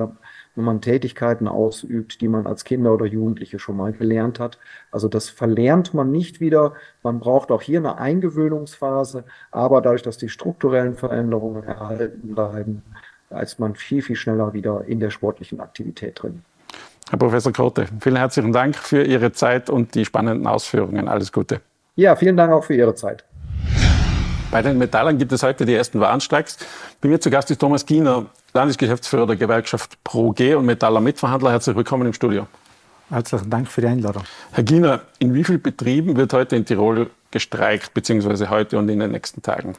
wenn 0.56 0.66
man 0.66 0.82
Tätigkeiten 0.82 1.48
ausübt, 1.48 2.22
die 2.22 2.28
man 2.28 2.46
als 2.46 2.64
Kinder 2.64 2.94
oder 2.94 3.06
Jugendliche 3.06 3.60
schon 3.60 3.78
mal 3.78 3.94
gelernt 3.94 4.40
hat. 4.40 4.58
Also 4.92 5.08
das 5.08 5.30
verlernt 5.30 5.94
man 5.94 6.12
nicht 6.12 6.40
wieder. 6.40 6.74
Man 7.04 7.20
braucht 7.20 7.52
auch 7.52 7.62
hier 7.62 7.80
eine 7.80 7.98
Eingewöhnungsphase, 7.98 9.24
aber 9.52 9.82
dadurch, 9.82 10.02
dass 10.02 10.18
die 10.18 10.30
strukturellen 10.30 10.96
Veränderungen 10.96 11.64
erhalten 11.64 12.36
bleiben, 12.36 12.84
ist 13.30 13.60
man 13.60 13.76
viel, 13.76 14.02
viel 14.02 14.16
schneller 14.16 14.54
wieder 14.54 14.84
in 14.86 15.00
der 15.00 15.10
sportlichen 15.10 15.62
Aktivität 15.62 16.22
drin. 16.22 16.44
Herr 17.10 17.20
Professor 17.20 17.52
Korte, 17.52 17.88
vielen 18.00 18.18
herzlichen 18.18 18.54
Dank 18.54 18.76
für 18.76 19.04
Ihre 19.04 19.32
Zeit 19.32 19.70
und 19.70 19.96
die 19.96 20.06
spannenden 20.06 20.48
Ausführungen. 20.48 21.08
Alles 21.08 21.32
Gute. 21.32 21.62
Ja, 21.96 22.16
vielen 22.16 22.38
Dank 22.38 22.54
auch 22.54 22.64
für 22.64 22.76
Ihre 22.76 22.96
Zeit. 22.96 23.24
Bei 24.52 24.62
den 24.62 24.78
Metallern 24.78 25.18
gibt 25.18 25.32
es 25.32 25.44
heute 25.44 25.66
die 25.66 25.74
ersten 25.74 26.00
Warnstreiks. 26.02 26.58
Bei 27.00 27.08
mir 27.08 27.22
zu 27.22 27.30
Gast 27.30 27.50
ist 27.52 27.60
Thomas 27.60 27.86
Giener, 27.86 28.26
Landesgeschäftsführer 28.54 29.28
der 29.28 29.38
Gewerkschaft 29.38 30.04
ProG 30.04 30.56
und 30.58 30.66
Metaller 30.66 31.00
Mitverhandler. 31.00 31.52
Herzlich 31.52 31.76
willkommen 31.76 32.08
im 32.08 32.14
Studio. 32.14 32.48
Herzlichen 33.10 33.50
Dank 33.50 33.68
für 33.70 33.82
die 33.82 33.88
Einladung. 33.88 34.24
Herr 34.52 34.64
Giener, 34.64 35.02
in 35.20 35.34
wie 35.34 35.44
vielen 35.44 35.62
Betrieben 35.62 36.18
wird 36.18 36.34
heute 36.34 36.58
in 36.58 36.66
Tirol 36.66 37.10
gestreikt, 37.32 37.94
beziehungsweise 37.94 38.50
heute 38.50 38.78
und 38.78 38.90
in 38.90 39.00
den 39.00 39.12
nächsten 39.12 39.42
Tagen? 39.42 39.76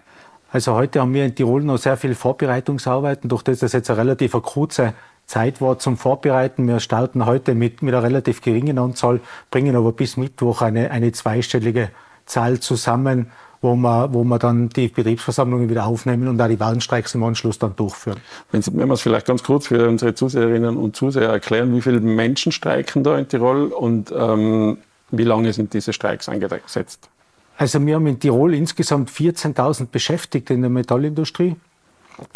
Also 0.50 0.74
heute 0.74 1.00
haben 1.00 1.12
wir 1.12 1.24
in 1.24 1.34
Tirol 1.34 1.62
noch 1.62 1.76
sehr 1.76 1.98
viel 1.98 2.14
Vorbereitungsarbeiten, 2.14 3.28
durch 3.28 3.42
das 3.42 3.58
das 3.58 3.72
jetzt 3.72 3.90
eine 3.90 3.98
relativ 3.98 4.32
kurze 4.42 4.94
Zeit 5.26 5.60
war 5.60 5.78
zum 5.78 5.98
Vorbereiten. 5.98 6.66
Wir 6.66 6.80
starten 6.80 7.26
heute 7.26 7.54
mit, 7.54 7.82
mit 7.82 7.94
einer 7.94 8.02
relativ 8.02 8.40
geringen 8.40 8.78
Anzahl, 8.78 9.20
bringen 9.50 9.76
aber 9.76 9.92
bis 9.92 10.16
Mittwoch 10.16 10.62
eine, 10.62 10.90
eine 10.90 11.12
zweistellige 11.12 11.90
Zahl 12.24 12.60
zusammen 12.60 13.30
wo 13.62 13.76
wir, 13.76 14.12
wo 14.12 14.24
wir 14.24 14.38
dann 14.38 14.68
die 14.68 14.88
Betriebsversammlungen 14.88 15.70
wieder 15.70 15.86
aufnehmen 15.86 16.28
und 16.28 16.40
auch 16.40 16.48
die 16.48 16.60
Warnstreiks 16.60 17.14
im 17.14 17.22
Anschluss 17.22 17.58
dann 17.58 17.76
durchführen. 17.76 18.18
Wenn 18.50 18.60
Sie 18.60 18.72
mir 18.72 18.90
es 18.92 19.00
vielleicht 19.00 19.26
ganz 19.26 19.42
kurz 19.44 19.68
für 19.68 19.88
unsere 19.88 20.14
Zuseherinnen 20.14 20.76
und 20.76 20.96
Zuseher 20.96 21.30
erklären, 21.30 21.74
wie 21.74 21.80
viele 21.80 22.00
Menschen 22.00 22.50
streiken 22.52 23.04
da 23.04 23.16
in 23.16 23.28
Tirol 23.28 23.66
und 23.68 24.12
ähm, 24.14 24.78
wie 25.12 25.24
lange 25.24 25.52
sind 25.52 25.72
diese 25.72 25.92
Streiks 25.92 26.28
eingesetzt? 26.28 27.08
Also 27.56 27.84
wir 27.86 27.94
haben 27.94 28.06
in 28.08 28.18
Tirol 28.18 28.54
insgesamt 28.54 29.10
14.000 29.10 29.86
Beschäftigte 29.92 30.54
in 30.54 30.62
der 30.62 30.70
Metallindustrie. 30.70 31.54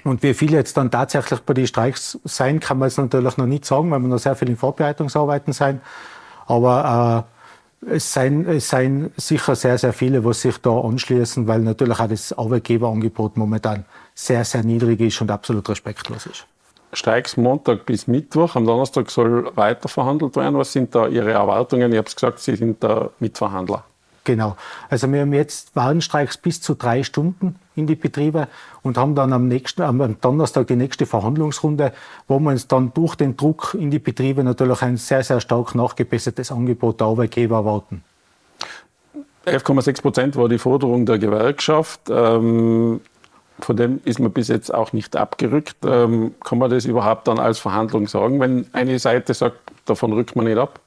Und 0.05 0.23
wie 0.23 0.35
viele 0.35 0.59
jetzt 0.59 0.77
dann 0.77 0.91
tatsächlich 0.91 1.41
bei 1.41 1.55
den 1.55 1.67
Streiks 1.67 2.19
sein, 2.25 2.61
kann 2.61 2.79
man 2.79 2.89
jetzt 2.89 2.99
natürlich 2.99 3.37
noch 3.37 3.47
nicht 3.47 3.65
sagen, 3.65 3.91
weil 3.91 4.01
wir 4.01 4.09
noch 4.09 4.19
sehr 4.19 4.37
viel 4.37 4.49
in 4.49 4.57
Vorbereitungsarbeiten 4.57 5.53
sein. 5.53 5.81
Aber 6.47 7.27
äh, 7.29 7.36
es 7.89 8.13
seien, 8.13 8.49
es 8.49 8.69
seien 8.69 9.13
sicher 9.17 9.55
sehr, 9.55 9.79
sehr 9.79 9.93
viele, 9.93 10.25
was 10.25 10.43
sich 10.43 10.59
da 10.59 10.81
anschließen, 10.81 11.47
weil 11.47 11.61
natürlich 11.61 11.99
auch 11.99 12.09
das 12.09 12.33
Arbeitgeberangebot 12.33 13.37
momentan 13.37 13.85
sehr, 14.15 14.45
sehr 14.45 14.63
niedrig 14.63 15.01
ist 15.01 15.21
und 15.21 15.31
absolut 15.31 15.69
respektlos 15.69 16.27
ist. 16.27 16.47
Streiks 16.93 17.37
Montag 17.37 17.85
bis 17.85 18.07
Mittwoch. 18.07 18.57
Am 18.57 18.65
Donnerstag 18.65 19.11
soll 19.11 19.55
weiter 19.57 19.89
verhandelt 19.89 20.37
werden. 20.37 20.57
Was 20.57 20.73
sind 20.73 20.95
da 20.95 21.09
Ihre 21.09 21.33
Erwartungen? 21.33 21.93
Ich 21.93 21.99
habe 21.99 22.09
es 22.09 22.15
gesagt, 22.15 22.39
Sie 22.39 22.57
sind 22.57 22.83
da 22.83 23.11
Mitverhandler. 23.19 23.85
Genau. 24.27 24.57
Also 24.91 25.11
wir 25.13 25.21
haben 25.21 25.33
jetzt 25.33 25.77
Warnstreiks 25.77 26.37
bis 26.37 26.61
zu 26.61 26.75
drei 26.75 27.05
Stunden 27.05 27.55
in 27.77 27.87
die 27.87 27.95
Betriebe 27.95 28.49
und 28.83 28.99
haben 28.99 29.15
dann 29.15 29.33
am 29.33 29.47
nächsten, 29.47 29.83
am 29.83 30.21
Donnerstag 30.21 30.67
die 30.67 30.75
nächste 30.75 31.07
Verhandlungsrunde, 31.07 31.93
wo 32.27 32.41
wir 32.41 32.51
uns 32.51 32.67
dann 32.67 32.93
durch 32.93 33.15
den 33.15 33.37
Druck 33.37 33.77
in 33.79 33.93
die 33.93 34.01
Betriebe 34.01 34.43
natürlich 34.43 34.83
ein 34.83 34.97
sehr, 34.97 35.23
sehr 35.23 35.41
stark 35.41 35.77
nachgebessertes 35.77 36.51
Angebot 36.51 36.99
der 36.99 37.07
Arbeitgeber 37.07 37.59
erwarten. 37.59 38.03
11,6 39.47 40.03
Prozent 40.03 40.37
war 40.37 40.49
die 40.49 40.59
Forderung 40.59 41.07
der 41.07 41.19
Gewerkschaft. 41.19 42.01
Ähm, 42.11 43.01
von 43.61 43.77
dem 43.77 44.01
ist 44.05 44.19
man 44.19 44.33
bis 44.33 44.49
jetzt 44.49 44.75
auch 44.75 44.93
nicht 44.93 45.15
abgerückt. 45.15 45.77
Ähm, 45.87 46.35
kann 46.43 46.59
man 46.59 46.69
das 46.69 46.85
überhaupt 46.85 47.29
dann 47.29 47.39
als 47.39 47.61
Verhandlung 47.61 48.09
sagen, 48.09 48.41
wenn 48.41 48.67
eine 48.73 48.99
Seite 48.99 49.35
sagt, 49.35 49.59
davon 49.85 50.13
rückt 50.13 50.35
man 50.35 50.47
nicht 50.47 50.59
ab? 50.59 50.81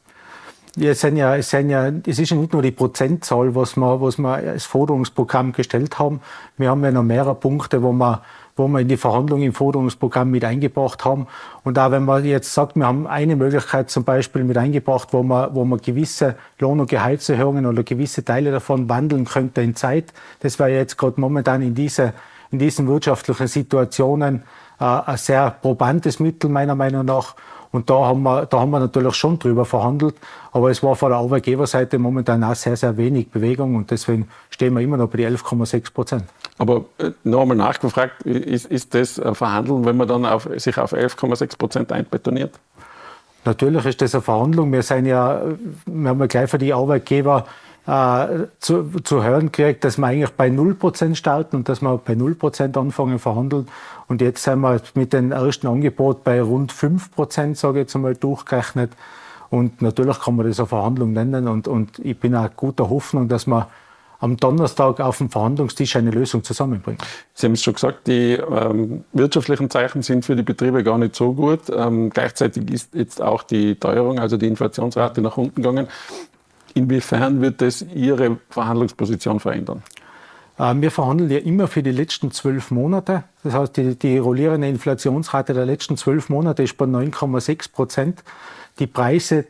Ja, 0.76 0.92
es, 0.92 1.02
sind 1.02 1.18
ja, 1.18 1.36
es, 1.36 1.50
sind 1.50 1.70
ja, 1.70 1.88
es 2.06 2.20
ist 2.20 2.30
ja 2.30 2.38
nicht 2.38 2.54
nur 2.54 2.62
die 2.62 2.72
Prozentzahl, 2.72 3.56
was 3.56 3.76
wir, 3.76 4.02
was 4.02 4.18
wir 4.20 4.36
als 4.36 4.66
Forderungsprogramm 4.66 5.52
gestellt 5.52 5.98
haben. 5.98 6.22
Wir 6.58 6.70
haben 6.70 6.84
ja 6.84 6.92
noch 6.92 7.04
mehrere 7.04 7.34
Punkte, 7.34 7.82
wo 7.82 7.92
wir, 7.92 8.22
wo 8.56 8.68
wir 8.68 8.80
in 8.80 8.88
die 8.88 8.98
Verhandlungen 8.98 9.44
im 9.44 9.54
Forderungsprogramm 9.54 10.30
mit 10.30 10.46
eingebracht 10.46 11.04
haben. 11.06 11.28
Und 11.64 11.80
auch 11.80 11.90
wenn 11.90 12.06
man 12.06 12.24
jetzt 12.24 12.54
sagt, 12.54 12.76
wir 12.76 12.86
haben 12.86 13.08
eine 13.08 13.36
Möglichkeit 13.36 13.90
zum 13.90 14.04
Beispiel 14.04 14.44
mit 14.44 14.58
eingebracht, 14.58 15.10
wo 15.12 15.24
man, 15.24 15.56
wo 15.56 15.66
man 15.66 15.82
gewisse 15.82 16.36
Lohn- 16.60 16.80
und 16.80 16.90
Gehaltserhöhungen 16.90 17.66
oder 17.66 17.84
gewisse 17.84 18.24
Teile 18.24 18.52
davon 18.52 18.88
wandeln 18.90 19.26
könnte 19.26 19.62
in 19.62 19.76
Zeit. 19.76 20.14
Das 20.42 20.60
wäre 20.60 20.70
jetzt 20.70 20.98
gerade 20.98 21.20
momentan 21.20 21.64
in, 21.64 21.74
diese, 21.74 22.14
in 22.52 22.60
diesen 22.60 22.88
wirtschaftlichen 22.88 23.48
Situationen 23.48 24.44
äh, 24.80 24.84
ein 24.84 25.18
sehr 25.18 25.50
probantes 25.50 26.20
Mittel 26.20 26.50
meiner 26.50 26.76
Meinung 26.76 27.06
nach. 27.06 27.36
Und 27.72 27.90
da 27.90 28.06
haben 28.06 28.24
wir, 28.24 28.46
da 28.46 28.60
haben 28.60 28.72
wir 28.72 28.80
natürlich 28.80 29.14
schon 29.16 29.38
drüber 29.38 29.64
verhandelt. 29.64 30.16
Aber 30.52 30.72
es 30.72 30.82
war 30.82 30.96
von 30.96 31.10
der 31.12 31.20
Arbeitgeberseite 31.20 32.00
momentan 32.00 32.44
auch 32.44 32.56
sehr, 32.56 32.76
sehr 32.76 32.98
wenig 32.98 33.30
Bewegung. 33.30 33.76
Und 33.76 33.92
deswegen 33.92 34.28
stehen 34.50 34.74
wir 34.74 34.82
immer 34.82 34.98
noch 34.98 35.10
bei 35.10 35.18
die 35.18 35.28
11,6 35.28 35.94
Prozent. 35.94 36.24
Aber 36.58 36.86
äh, 36.98 37.12
noch 37.24 37.42
einmal 37.42 37.58
nachgefragt, 37.58 38.24
ist, 38.24 38.66
ist 38.66 38.94
das 38.96 39.20
ein 39.20 39.36
Verhandeln, 39.36 39.86
wenn 39.86 39.98
man 39.98 40.08
dann 40.08 40.26
auf, 40.26 40.50
sich 40.58 40.78
auf 40.78 40.94
11,6 40.94 41.58
Prozent 41.58 41.92
einbetoniert? 41.92 42.60
Natürlich 43.46 43.86
ist 43.86 44.02
das 44.02 44.16
eine 44.16 44.22
Verhandlung. 44.22 44.72
Wir, 44.72 44.84
sind 44.84 45.06
ja, 45.06 45.42
wir 45.86 46.10
haben 46.10 46.20
ja 46.20 46.26
gleich 46.26 46.50
für 46.50 46.58
die 46.58 46.74
Arbeitgeber 46.74 47.46
äh, 47.90 48.48
zu, 48.60 48.84
zu 49.04 49.24
hören 49.24 49.52
gekriegt, 49.52 49.84
dass 49.84 49.98
wir 49.98 50.06
eigentlich 50.06 50.30
bei 50.32 50.48
0% 50.48 51.16
starten 51.16 51.56
und 51.56 51.70
dass 51.70 51.82
wir 51.82 51.98
bei 51.98 52.14
0% 52.14 52.78
anfangen 52.78 53.18
verhandeln. 53.18 53.68
Und 54.08 54.22
jetzt 54.22 54.44
sind 54.44 54.60
wir 54.60 54.80
mit 54.94 55.12
dem 55.12 55.32
ersten 55.32 55.68
Angebot 55.68 56.24
bei 56.24 56.42
rund 56.42 56.72
5%, 56.72 57.56
sage 57.56 57.80
ich 57.80 57.84
jetzt 57.84 57.96
einmal, 57.96 58.16
durchgerechnet. 58.16 58.92
Und 59.50 59.82
natürlich 59.82 60.20
kann 60.20 60.36
man 60.36 60.48
das 60.48 60.60
eine 60.60 60.68
Verhandlung 60.68 61.14
nennen. 61.14 61.48
Und, 61.48 61.68
und 61.68 61.98
ich 62.00 62.20
bin 62.20 62.36
auch 62.36 62.50
guter 62.56 62.90
Hoffnung, 62.92 63.28
dass 63.28 63.48
wir 63.48 63.68
am 64.20 64.38
Donnerstag 64.38 65.00
auf 65.00 65.18
dem 65.18 65.32
Verhandlungstisch 65.32 65.96
eine 65.96 66.12
Lösung 66.12 66.44
zusammenbringen. 66.44 67.00
Sie 67.34 67.48
haben 67.48 67.54
es 67.54 67.64
schon 67.64 67.74
gesagt, 67.74 68.06
die 68.06 68.34
ähm, 68.34 69.06
wirtschaftlichen 69.14 69.70
Zeichen 69.70 70.04
sind 70.04 70.26
für 70.26 70.36
die 70.36 70.44
Betriebe 70.44 70.84
gar 70.84 70.98
nicht 70.98 71.16
so 71.16 71.34
gut. 71.34 71.62
Ähm, 71.74 72.10
gleichzeitig 72.10 72.70
ist 72.70 72.94
jetzt 72.94 73.22
auch 73.22 73.44
die 73.44 73.76
Teuerung, 73.76 74.20
also 74.20 74.38
die 74.38 74.48
Inflationsrate 74.48 75.22
nach 75.22 75.38
unten 75.38 75.56
gegangen. 75.56 75.88
Inwiefern 76.74 77.42
wird 77.42 77.62
das 77.62 77.82
Ihre 77.82 78.38
Verhandlungsposition 78.50 79.40
verändern? 79.40 79.84
Äh, 80.58 80.76
wir 80.76 80.92
verhandeln 80.92 81.32
ja 81.32 81.40
immer 81.40 81.68
für 81.68 81.82
die 81.82 81.92
letzten 81.92 82.32
zwölf 82.32 82.72
Monate. 82.72 83.24
Das 83.44 83.54
heißt, 83.54 83.78
die, 83.78 83.96
die 83.96 84.18
rollierende 84.18 84.68
Inflationsrate 84.68 85.54
der 85.54 85.66
letzten 85.66 85.98
zwölf 85.98 86.30
Monate 86.30 86.64
ist 86.64 86.78
bei 86.78 86.86
9,6 86.86 87.72
Prozent. 87.72 88.24
Die 88.78 88.88
Preise 88.88 89.46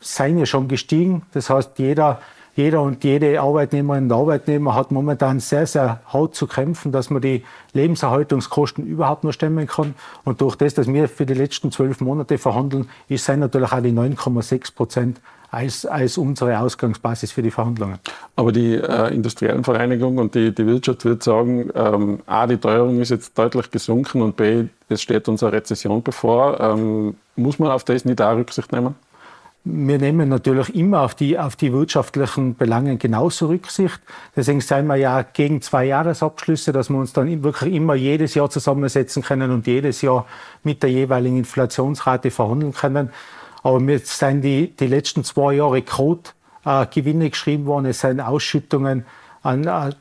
seien 0.00 0.38
ja 0.38 0.46
schon 0.46 0.68
gestiegen. 0.68 1.22
Das 1.32 1.50
heißt, 1.50 1.78
jeder, 1.78 2.20
jeder 2.60 2.82
und 2.82 3.02
jede 3.04 3.40
Arbeitnehmerin 3.40 4.04
und 4.04 4.12
Arbeitnehmer 4.12 4.74
hat 4.74 4.90
momentan 4.90 5.40
sehr, 5.40 5.66
sehr 5.66 6.00
hart 6.06 6.34
zu 6.34 6.46
kämpfen, 6.46 6.92
dass 6.92 7.08
man 7.08 7.22
die 7.22 7.42
Lebenserhaltungskosten 7.72 8.86
überhaupt 8.86 9.24
noch 9.24 9.32
stemmen 9.32 9.66
kann. 9.66 9.94
Und 10.24 10.42
durch 10.42 10.56
das, 10.56 10.74
dass 10.74 10.86
wir 10.86 11.08
für 11.08 11.24
die 11.24 11.34
letzten 11.34 11.72
zwölf 11.72 12.00
Monate 12.00 12.36
verhandeln, 12.36 12.88
ist 13.08 13.24
sein 13.24 13.40
natürlich 13.40 13.72
auch 13.72 13.80
die 13.80 13.92
9,6 13.92 14.74
Prozent 14.74 15.20
als, 15.50 15.86
als 15.86 16.18
unsere 16.18 16.58
Ausgangsbasis 16.60 17.32
für 17.32 17.42
die 17.42 17.50
Verhandlungen. 17.50 17.98
Aber 18.36 18.52
die 18.52 18.74
äh, 18.74 19.14
industriellen 19.14 19.64
Vereinigungen 19.64 20.18
und 20.18 20.34
die, 20.34 20.54
die 20.54 20.66
Wirtschaft 20.66 21.04
wird 21.06 21.22
sagen, 21.22 21.70
ähm, 21.74 22.20
A, 22.26 22.46
die 22.46 22.58
Teuerung 22.58 23.00
ist 23.00 23.10
jetzt 23.10 23.38
deutlich 23.38 23.70
gesunken 23.70 24.20
und 24.20 24.36
B, 24.36 24.66
es 24.90 25.00
steht 25.00 25.28
unsere 25.28 25.52
Rezession 25.52 26.02
bevor. 26.02 26.60
Ähm, 26.60 27.16
muss 27.36 27.58
man 27.58 27.70
auf 27.70 27.84
das 27.84 28.04
nicht 28.04 28.20
auch 28.20 28.36
Rücksicht 28.36 28.70
nehmen? 28.70 28.94
Wir 29.62 29.98
nehmen 29.98 30.30
natürlich 30.30 30.74
immer 30.74 31.02
auf 31.02 31.14
die, 31.14 31.38
auf 31.38 31.54
die 31.54 31.70
wirtschaftlichen 31.72 32.56
Belange 32.56 32.96
genauso 32.96 33.48
Rücksicht. 33.48 34.00
Deswegen 34.34 34.62
sind 34.62 34.86
wir 34.86 34.96
ja 34.96 35.20
gegen 35.20 35.60
zwei 35.60 35.84
Jahresabschlüsse, 35.84 36.72
dass 36.72 36.88
wir 36.88 36.96
uns 36.96 37.12
dann 37.12 37.42
wirklich 37.42 37.74
immer 37.74 37.94
jedes 37.94 38.34
Jahr 38.34 38.48
zusammensetzen 38.48 39.22
können 39.22 39.50
und 39.50 39.66
jedes 39.66 40.00
Jahr 40.00 40.24
mit 40.62 40.82
der 40.82 40.90
jeweiligen 40.90 41.36
Inflationsrate 41.36 42.30
verhandeln 42.30 42.72
können. 42.72 43.10
Aber 43.62 43.80
mir 43.80 43.98
sind 43.98 44.40
die, 44.40 44.74
die 44.74 44.86
letzten 44.86 45.24
zwei 45.24 45.54
Jahre 45.54 45.74
Rekordgewinne 45.74 47.26
äh, 47.26 47.30
geschrieben 47.30 47.66
worden. 47.66 47.84
Es 47.84 48.00
sind 48.00 48.20
Ausschüttungen 48.20 49.04
an, 49.42 49.66
äh, 49.66 49.92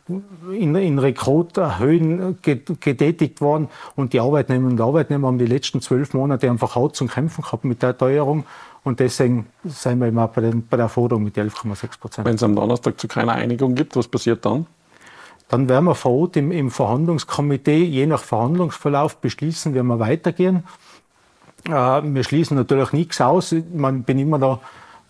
in, 0.53 0.75
in 0.75 0.99
Rekordhöhen 0.99 2.37
getätigt 2.41 3.41
worden. 3.41 3.69
Und 3.95 4.13
die 4.13 4.19
Arbeitnehmerinnen 4.19 4.79
und 4.79 4.85
Arbeitnehmer 4.85 5.27
haben 5.27 5.37
die 5.37 5.45
letzten 5.45 5.81
zwölf 5.81 6.13
Monate 6.13 6.49
einfach 6.49 6.75
hart 6.75 6.95
zum 6.95 7.07
Kämpfen 7.07 7.43
gehabt 7.43 7.65
mit 7.65 7.81
der 7.81 7.97
Teuerung. 7.97 8.45
Und 8.83 8.99
deswegen 8.99 9.47
sind 9.63 9.99
wir 9.99 10.07
immer 10.07 10.27
bei, 10.27 10.41
den, 10.41 10.65
bei 10.67 10.77
der 10.77 10.89
Forderung 10.89 11.23
mit 11.23 11.37
11,6 11.37 11.99
Prozent. 11.99 12.27
Wenn 12.27 12.35
es 12.35 12.43
am 12.43 12.55
Donnerstag 12.55 12.99
zu 12.99 13.07
keiner 13.07 13.33
Einigung 13.33 13.75
gibt, 13.75 13.95
was 13.95 14.07
passiert 14.07 14.45
dann? 14.45 14.65
Dann 15.49 15.67
werden 15.67 15.85
wir 15.85 15.95
vor 15.95 16.11
Ort 16.11 16.37
im, 16.37 16.51
im 16.51 16.71
Verhandlungskomitee, 16.71 17.83
je 17.83 18.05
nach 18.05 18.21
Verhandlungsverlauf, 18.21 19.17
beschließen, 19.17 19.73
wie 19.73 19.81
wir 19.81 19.99
weitergehen. 19.99 20.63
Äh, 21.67 21.71
wir 21.71 22.23
schließen 22.23 22.55
natürlich 22.55 22.93
nichts 22.93 23.19
aus. 23.19 23.51
Ich 23.51 23.63
bin 23.63 24.19
immer 24.19 24.37
noch, 24.37 24.59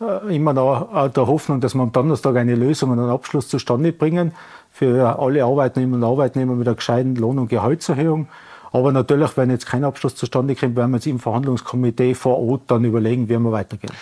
äh, 0.01 0.35
immer 0.35 0.53
noch 0.53 1.09
der 1.09 1.27
Hoffnung, 1.27 1.59
dass 1.59 1.75
wir 1.75 1.81
am 1.81 1.91
Donnerstag 1.91 2.37
eine 2.37 2.55
Lösung 2.55 2.91
und 2.91 2.99
einen 2.99 3.09
Abschluss 3.09 3.49
zustande 3.49 3.91
bringen 3.91 4.33
für 4.71 5.19
alle 5.19 5.43
Arbeitnehmerinnen 5.43 6.03
und 6.03 6.09
Arbeitnehmer 6.09 6.55
mit 6.55 6.67
einer 6.67 6.75
gescheiten 6.75 7.15
Lohn- 7.15 7.37
und 7.37 7.49
Gehaltserhöhung. 7.49 8.27
Aber 8.71 8.91
natürlich, 8.91 9.35
wenn 9.37 9.49
jetzt 9.49 9.65
kein 9.65 9.83
Abschluss 9.83 10.15
zustande 10.15 10.55
kommt, 10.55 10.75
werden 10.75 10.91
wir 10.91 10.95
uns 10.95 11.05
im 11.05 11.19
Verhandlungskomitee 11.19 12.13
vor 12.13 12.39
Ort 12.39 12.63
dann 12.67 12.85
überlegen, 12.85 13.27
wie 13.29 13.37
wir 13.37 13.51
weitergehen. 13.51 13.93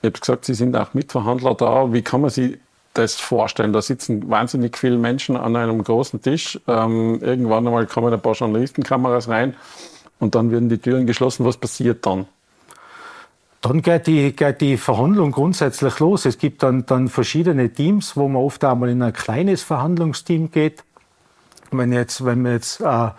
Ich 0.00 0.06
habe 0.06 0.18
gesagt, 0.18 0.44
Sie 0.44 0.54
sind 0.54 0.76
auch 0.76 0.94
Mitverhandler 0.94 1.54
da. 1.54 1.92
Wie 1.92 2.02
kann 2.02 2.20
man 2.20 2.30
sich 2.30 2.58
das 2.94 3.14
vorstellen? 3.14 3.72
Da 3.72 3.82
sitzen 3.82 4.28
wahnsinnig 4.28 4.76
viele 4.76 4.98
Menschen 4.98 5.36
an 5.36 5.56
einem 5.56 5.82
großen 5.82 6.20
Tisch. 6.20 6.58
Ähm, 6.66 7.20
irgendwann 7.20 7.66
einmal 7.66 7.86
kommen 7.86 8.12
ein 8.12 8.20
paar 8.20 8.34
Journalistenkameras 8.34 9.28
rein 9.28 9.54
und 10.18 10.34
dann 10.34 10.50
werden 10.50 10.68
die 10.68 10.78
Türen 10.78 11.06
geschlossen. 11.06 11.44
Was 11.44 11.56
passiert 11.56 12.04
dann? 12.06 12.26
Dann 13.60 13.80
geht 13.80 14.08
die, 14.08 14.32
geht 14.32 14.60
die 14.60 14.76
Verhandlung 14.76 15.30
grundsätzlich 15.30 16.00
los. 16.00 16.24
Es 16.24 16.36
gibt 16.36 16.64
dann, 16.64 16.84
dann 16.84 17.08
verschiedene 17.08 17.72
Teams, 17.72 18.16
wo 18.16 18.26
man 18.26 18.42
oft 18.42 18.64
einmal 18.64 18.88
in 18.88 19.02
ein 19.02 19.12
kleines 19.12 19.62
Verhandlungsteam 19.62 20.50
geht. 20.50 20.82
Wenn 21.70 21.92
jetzt, 21.92 22.24
wenn 22.24 22.42
man 22.42 22.52
jetzt, 22.52 22.80
äh, 22.80 23.10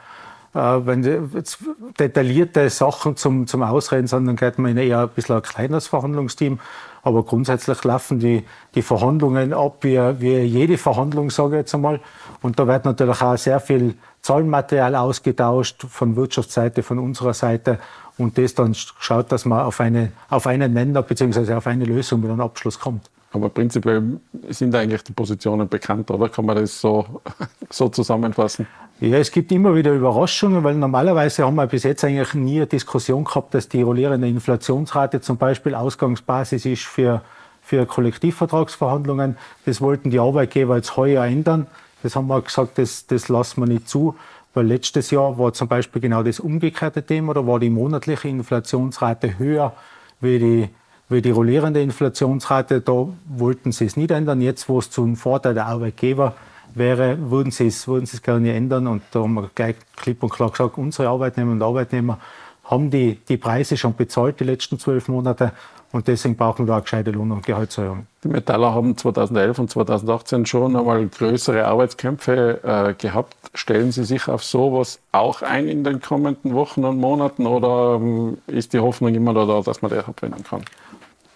wenn 0.53 1.03
jetzt 1.33 1.59
detaillierte 1.99 2.69
Sachen 2.69 3.17
zum, 3.17 3.47
zum 3.47 3.63
Ausreden 3.63 4.07
sind, 4.07 4.27
dann 4.27 4.35
geht 4.35 4.59
man 4.59 4.71
in 4.71 4.77
eher 4.77 4.99
ein 4.99 5.09
bisschen 5.09 5.35
ein 5.35 5.41
kleines 5.41 5.87
Verhandlungsteam. 5.87 6.59
Aber 7.01 7.23
grundsätzlich 7.23 7.83
laufen 7.83 8.19
die, 8.19 8.45
die 8.75 8.81
Verhandlungen 8.81 9.51
ab 9.51 9.77
wie, 9.81 9.97
wie 10.19 10.37
jede 10.39 10.77
Verhandlung, 10.77 11.31
sage 11.31 11.55
ich 11.55 11.59
jetzt 11.61 11.75
einmal. 11.75 11.99
Und 12.41 12.59
da 12.59 12.67
wird 12.67 12.85
natürlich 12.85 13.21
auch 13.21 13.37
sehr 13.37 13.59
viel 13.59 13.95
Zahlenmaterial 14.21 14.95
ausgetauscht 14.95 15.85
von 15.89 16.15
Wirtschaftsseite, 16.15 16.81
von 16.81 16.99
unserer 16.99 17.33
Seite 17.33 17.79
und 18.17 18.37
das 18.37 18.53
dann 18.53 18.73
schaut, 18.73 19.31
dass 19.31 19.45
man 19.45 19.65
auf, 19.65 19.81
eine, 19.81 20.11
auf 20.29 20.47
einen 20.47 20.73
Nenner 20.73 21.01
bzw. 21.01 21.53
auf 21.55 21.67
eine 21.67 21.83
Lösung 21.83 22.21
mit 22.21 22.29
einem 22.29 22.41
Abschluss 22.41 22.79
kommt. 22.79 23.09
Aber 23.34 23.50
prinzipiell 23.50 24.19
sind 24.50 24.76
eigentlich 24.76 25.04
die 25.04 25.12
Positionen 25.12 25.67
bekannt, 25.67 26.10
oder? 26.12 26.30
Kann 26.30 26.46
man 26.46 26.56
das 26.56 26.80
so, 26.80 27.22
so 27.69 27.89
zusammenfassen? 27.89 28.67
Ja, 29.00 29.17
es 29.17 29.32
gibt 29.32 29.52
immer 29.52 29.76
wieder 29.76 29.91
Überraschungen, 29.91 30.63
weil 30.63 30.76
normalerweise 30.76 31.43
haben 31.43 31.56
wir 31.56 31.65
bis 31.65 31.84
jetzt 31.84 32.04
eigentlich 32.06 32.36
nie 32.36 32.58
eine 32.58 32.67
Diskussion 32.67 33.24
gehabt, 33.24 33.56
dass 33.56 33.67
die 33.67 33.82
rollierende 33.82 34.28
Inflationsrate 34.28 35.19
zum 35.19 35.38
Beispiel 35.38 35.74
Ausgangsbasis 35.74 36.65
ist 36.65 36.84
für, 36.84 37.22
für 37.63 37.88
Kollektivvertragsverhandlungen. 37.88 39.36
Das 39.65 39.82
wollten 39.82 40.12
die 40.12 40.19
Arbeitgeber 40.19 40.76
jetzt 40.76 40.96
heuer 40.96 41.26
ändern. 41.26 41.65
Das 42.04 42.15
haben 42.15 42.28
wir 42.28 42.39
gesagt, 42.41 42.78
das, 42.78 43.08
das 43.08 43.30
lassen 43.30 43.62
wir 43.62 43.67
nicht 43.67 43.89
zu, 43.89 44.15
weil 44.54 44.67
letztes 44.67 45.10
Jahr 45.10 45.39
war 45.39 45.54
zum 45.54 45.67
Beispiel 45.67 46.02
genau 46.02 46.22
das 46.22 46.39
umgekehrte 46.39 47.04
Thema. 47.04 47.34
Da 47.34 47.48
war 47.48 47.60
die 47.60 47.72
monatliche 47.72 48.28
Inflationsrate 48.28 49.39
höher 49.39 49.74
wie 50.22 50.39
die, 50.39 50.69
wie 51.09 51.21
die 51.21 51.31
rollierende 51.31 51.81
Inflationsrate. 51.81 52.81
Da 52.81 53.07
wollten 53.27 53.71
sie 53.71 53.85
es 53.85 53.97
nicht 53.97 54.11
ändern. 54.11 54.41
Jetzt, 54.41 54.69
wo 54.69 54.79
es 54.79 54.89
zum 54.89 55.15
Vorteil 55.15 55.53
der 55.53 55.67
Arbeitgeber 55.67 56.35
wäre, 56.73 57.17
würden 57.29 57.51
sie 57.51 57.67
es, 57.67 57.87
würden 57.87 58.05
sie 58.05 58.17
es 58.17 58.21
gerne 58.21 58.53
ändern. 58.53 58.87
Und 58.87 59.03
da 59.11 59.21
haben 59.21 59.33
wir 59.33 59.49
gleich 59.53 59.75
klipp 59.95 60.23
und 60.23 60.29
klar 60.29 60.51
gesagt, 60.51 60.77
unsere 60.77 61.09
Arbeitnehmer 61.09 61.51
und 61.51 61.61
Arbeitnehmer 61.61 62.19
haben 62.63 62.89
die, 62.89 63.19
die 63.27 63.37
Preise 63.37 63.77
schon 63.77 63.95
bezahlt 63.95 64.39
die 64.39 64.45
letzten 64.45 64.79
zwölf 64.79 65.07
Monate 65.07 65.51
und 65.93 66.07
deswegen 66.07 66.35
brauchen 66.35 66.65
wir 66.65 66.75
auch 66.75 66.81
gescheite 66.81 67.11
Lohn- 67.11 67.31
und 67.31 67.45
Gehaltserhöhungen. 67.45 68.07
Die 68.23 68.27
Metaller 68.27 68.73
haben 68.73 68.97
2011 68.97 69.59
und 69.59 69.69
2018 69.69 70.45
schon 70.47 70.75
einmal 70.75 71.05
größere 71.07 71.65
Arbeitskämpfe 71.65 72.61
äh, 72.63 72.93
gehabt. 72.95 73.35
Stellen 73.53 73.91
Sie 73.91 74.03
sich 74.03 74.27
auf 74.27 74.43
sowas 74.43 74.99
auch 75.11 75.43
ein 75.43 75.67
in 75.67 75.83
den 75.83 76.01
kommenden 76.01 76.55
Wochen 76.55 76.83
und 76.83 76.97
Monaten 76.97 77.45
oder 77.45 77.97
ähm, 78.01 78.39
ist 78.47 78.73
die 78.73 78.79
Hoffnung 78.79 79.13
immer 79.13 79.35
da, 79.35 79.61
dass 79.61 79.83
man 79.83 79.91
das 79.91 80.07
abwenden 80.07 80.43
kann? 80.43 80.63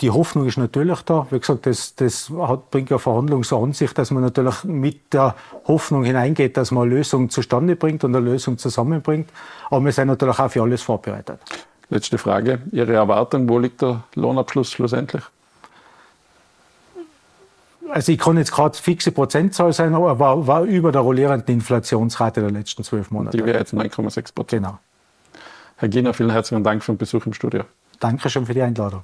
Die 0.01 0.11
Hoffnung 0.11 0.45
ist 0.45 0.57
natürlich 0.57 1.01
da. 1.01 1.25
Wie 1.31 1.39
gesagt, 1.39 1.65
das, 1.65 1.95
das 1.95 2.29
hat, 2.29 2.69
bringt 2.69 2.91
ja 2.91 2.99
Verhandlungen 2.99 3.43
so 3.43 3.61
an 3.63 3.73
sich, 3.73 3.93
dass 3.93 4.11
man 4.11 4.21
natürlich 4.21 4.63
mit 4.63 5.13
der 5.13 5.35
Hoffnung 5.67 6.03
hineingeht, 6.03 6.55
dass 6.55 6.71
man 6.71 6.83
eine 6.83 6.95
Lösung 6.95 7.29
zustande 7.29 7.75
bringt 7.75 8.03
und 8.03 8.15
eine 8.15 8.23
Lösung 8.23 8.59
zusammenbringt. 8.59 9.29
Aber 9.71 9.83
wir 9.83 9.91
sind 9.91 10.07
natürlich 10.07 10.37
auch 10.37 10.51
für 10.51 10.61
alles 10.61 10.83
vorbereitet. 10.83 11.39
Letzte 11.89 12.17
Frage. 12.17 12.61
Ihre 12.71 12.93
Erwartung, 12.93 13.49
wo 13.49 13.57
liegt 13.57 13.81
der 13.81 14.03
Lohnabschluss 14.13 14.71
schlussendlich? 14.71 15.23
Also 17.89 18.11
ich 18.11 18.19
kann 18.19 18.37
jetzt 18.37 18.51
gerade 18.51 18.77
fixe 18.77 19.11
Prozentzahl 19.11 19.71
sein, 19.73 19.95
aber 19.95 20.19
war, 20.19 20.45
war 20.45 20.63
über 20.63 20.91
der 20.91 21.01
rollierenden 21.01 21.55
Inflationsrate 21.55 22.41
der 22.41 22.51
letzten 22.51 22.83
zwölf 22.83 23.11
Monate. 23.11 23.37
Die 23.37 23.45
wäre 23.45 23.57
jetzt 23.57 23.73
9,6 23.73 24.33
Prozent. 24.33 24.63
Genau. 24.63 24.77
Herr 25.77 25.87
Giener, 25.87 26.13
vielen 26.13 26.31
herzlichen 26.31 26.63
Dank 26.63 26.83
für 26.83 26.91
den 26.91 26.97
Besuch 26.97 27.25
im 27.25 27.33
Studio. 27.33 27.63
Dankeschön 27.99 28.45
für 28.45 28.53
die 28.53 28.61
Einladung. 28.61 29.03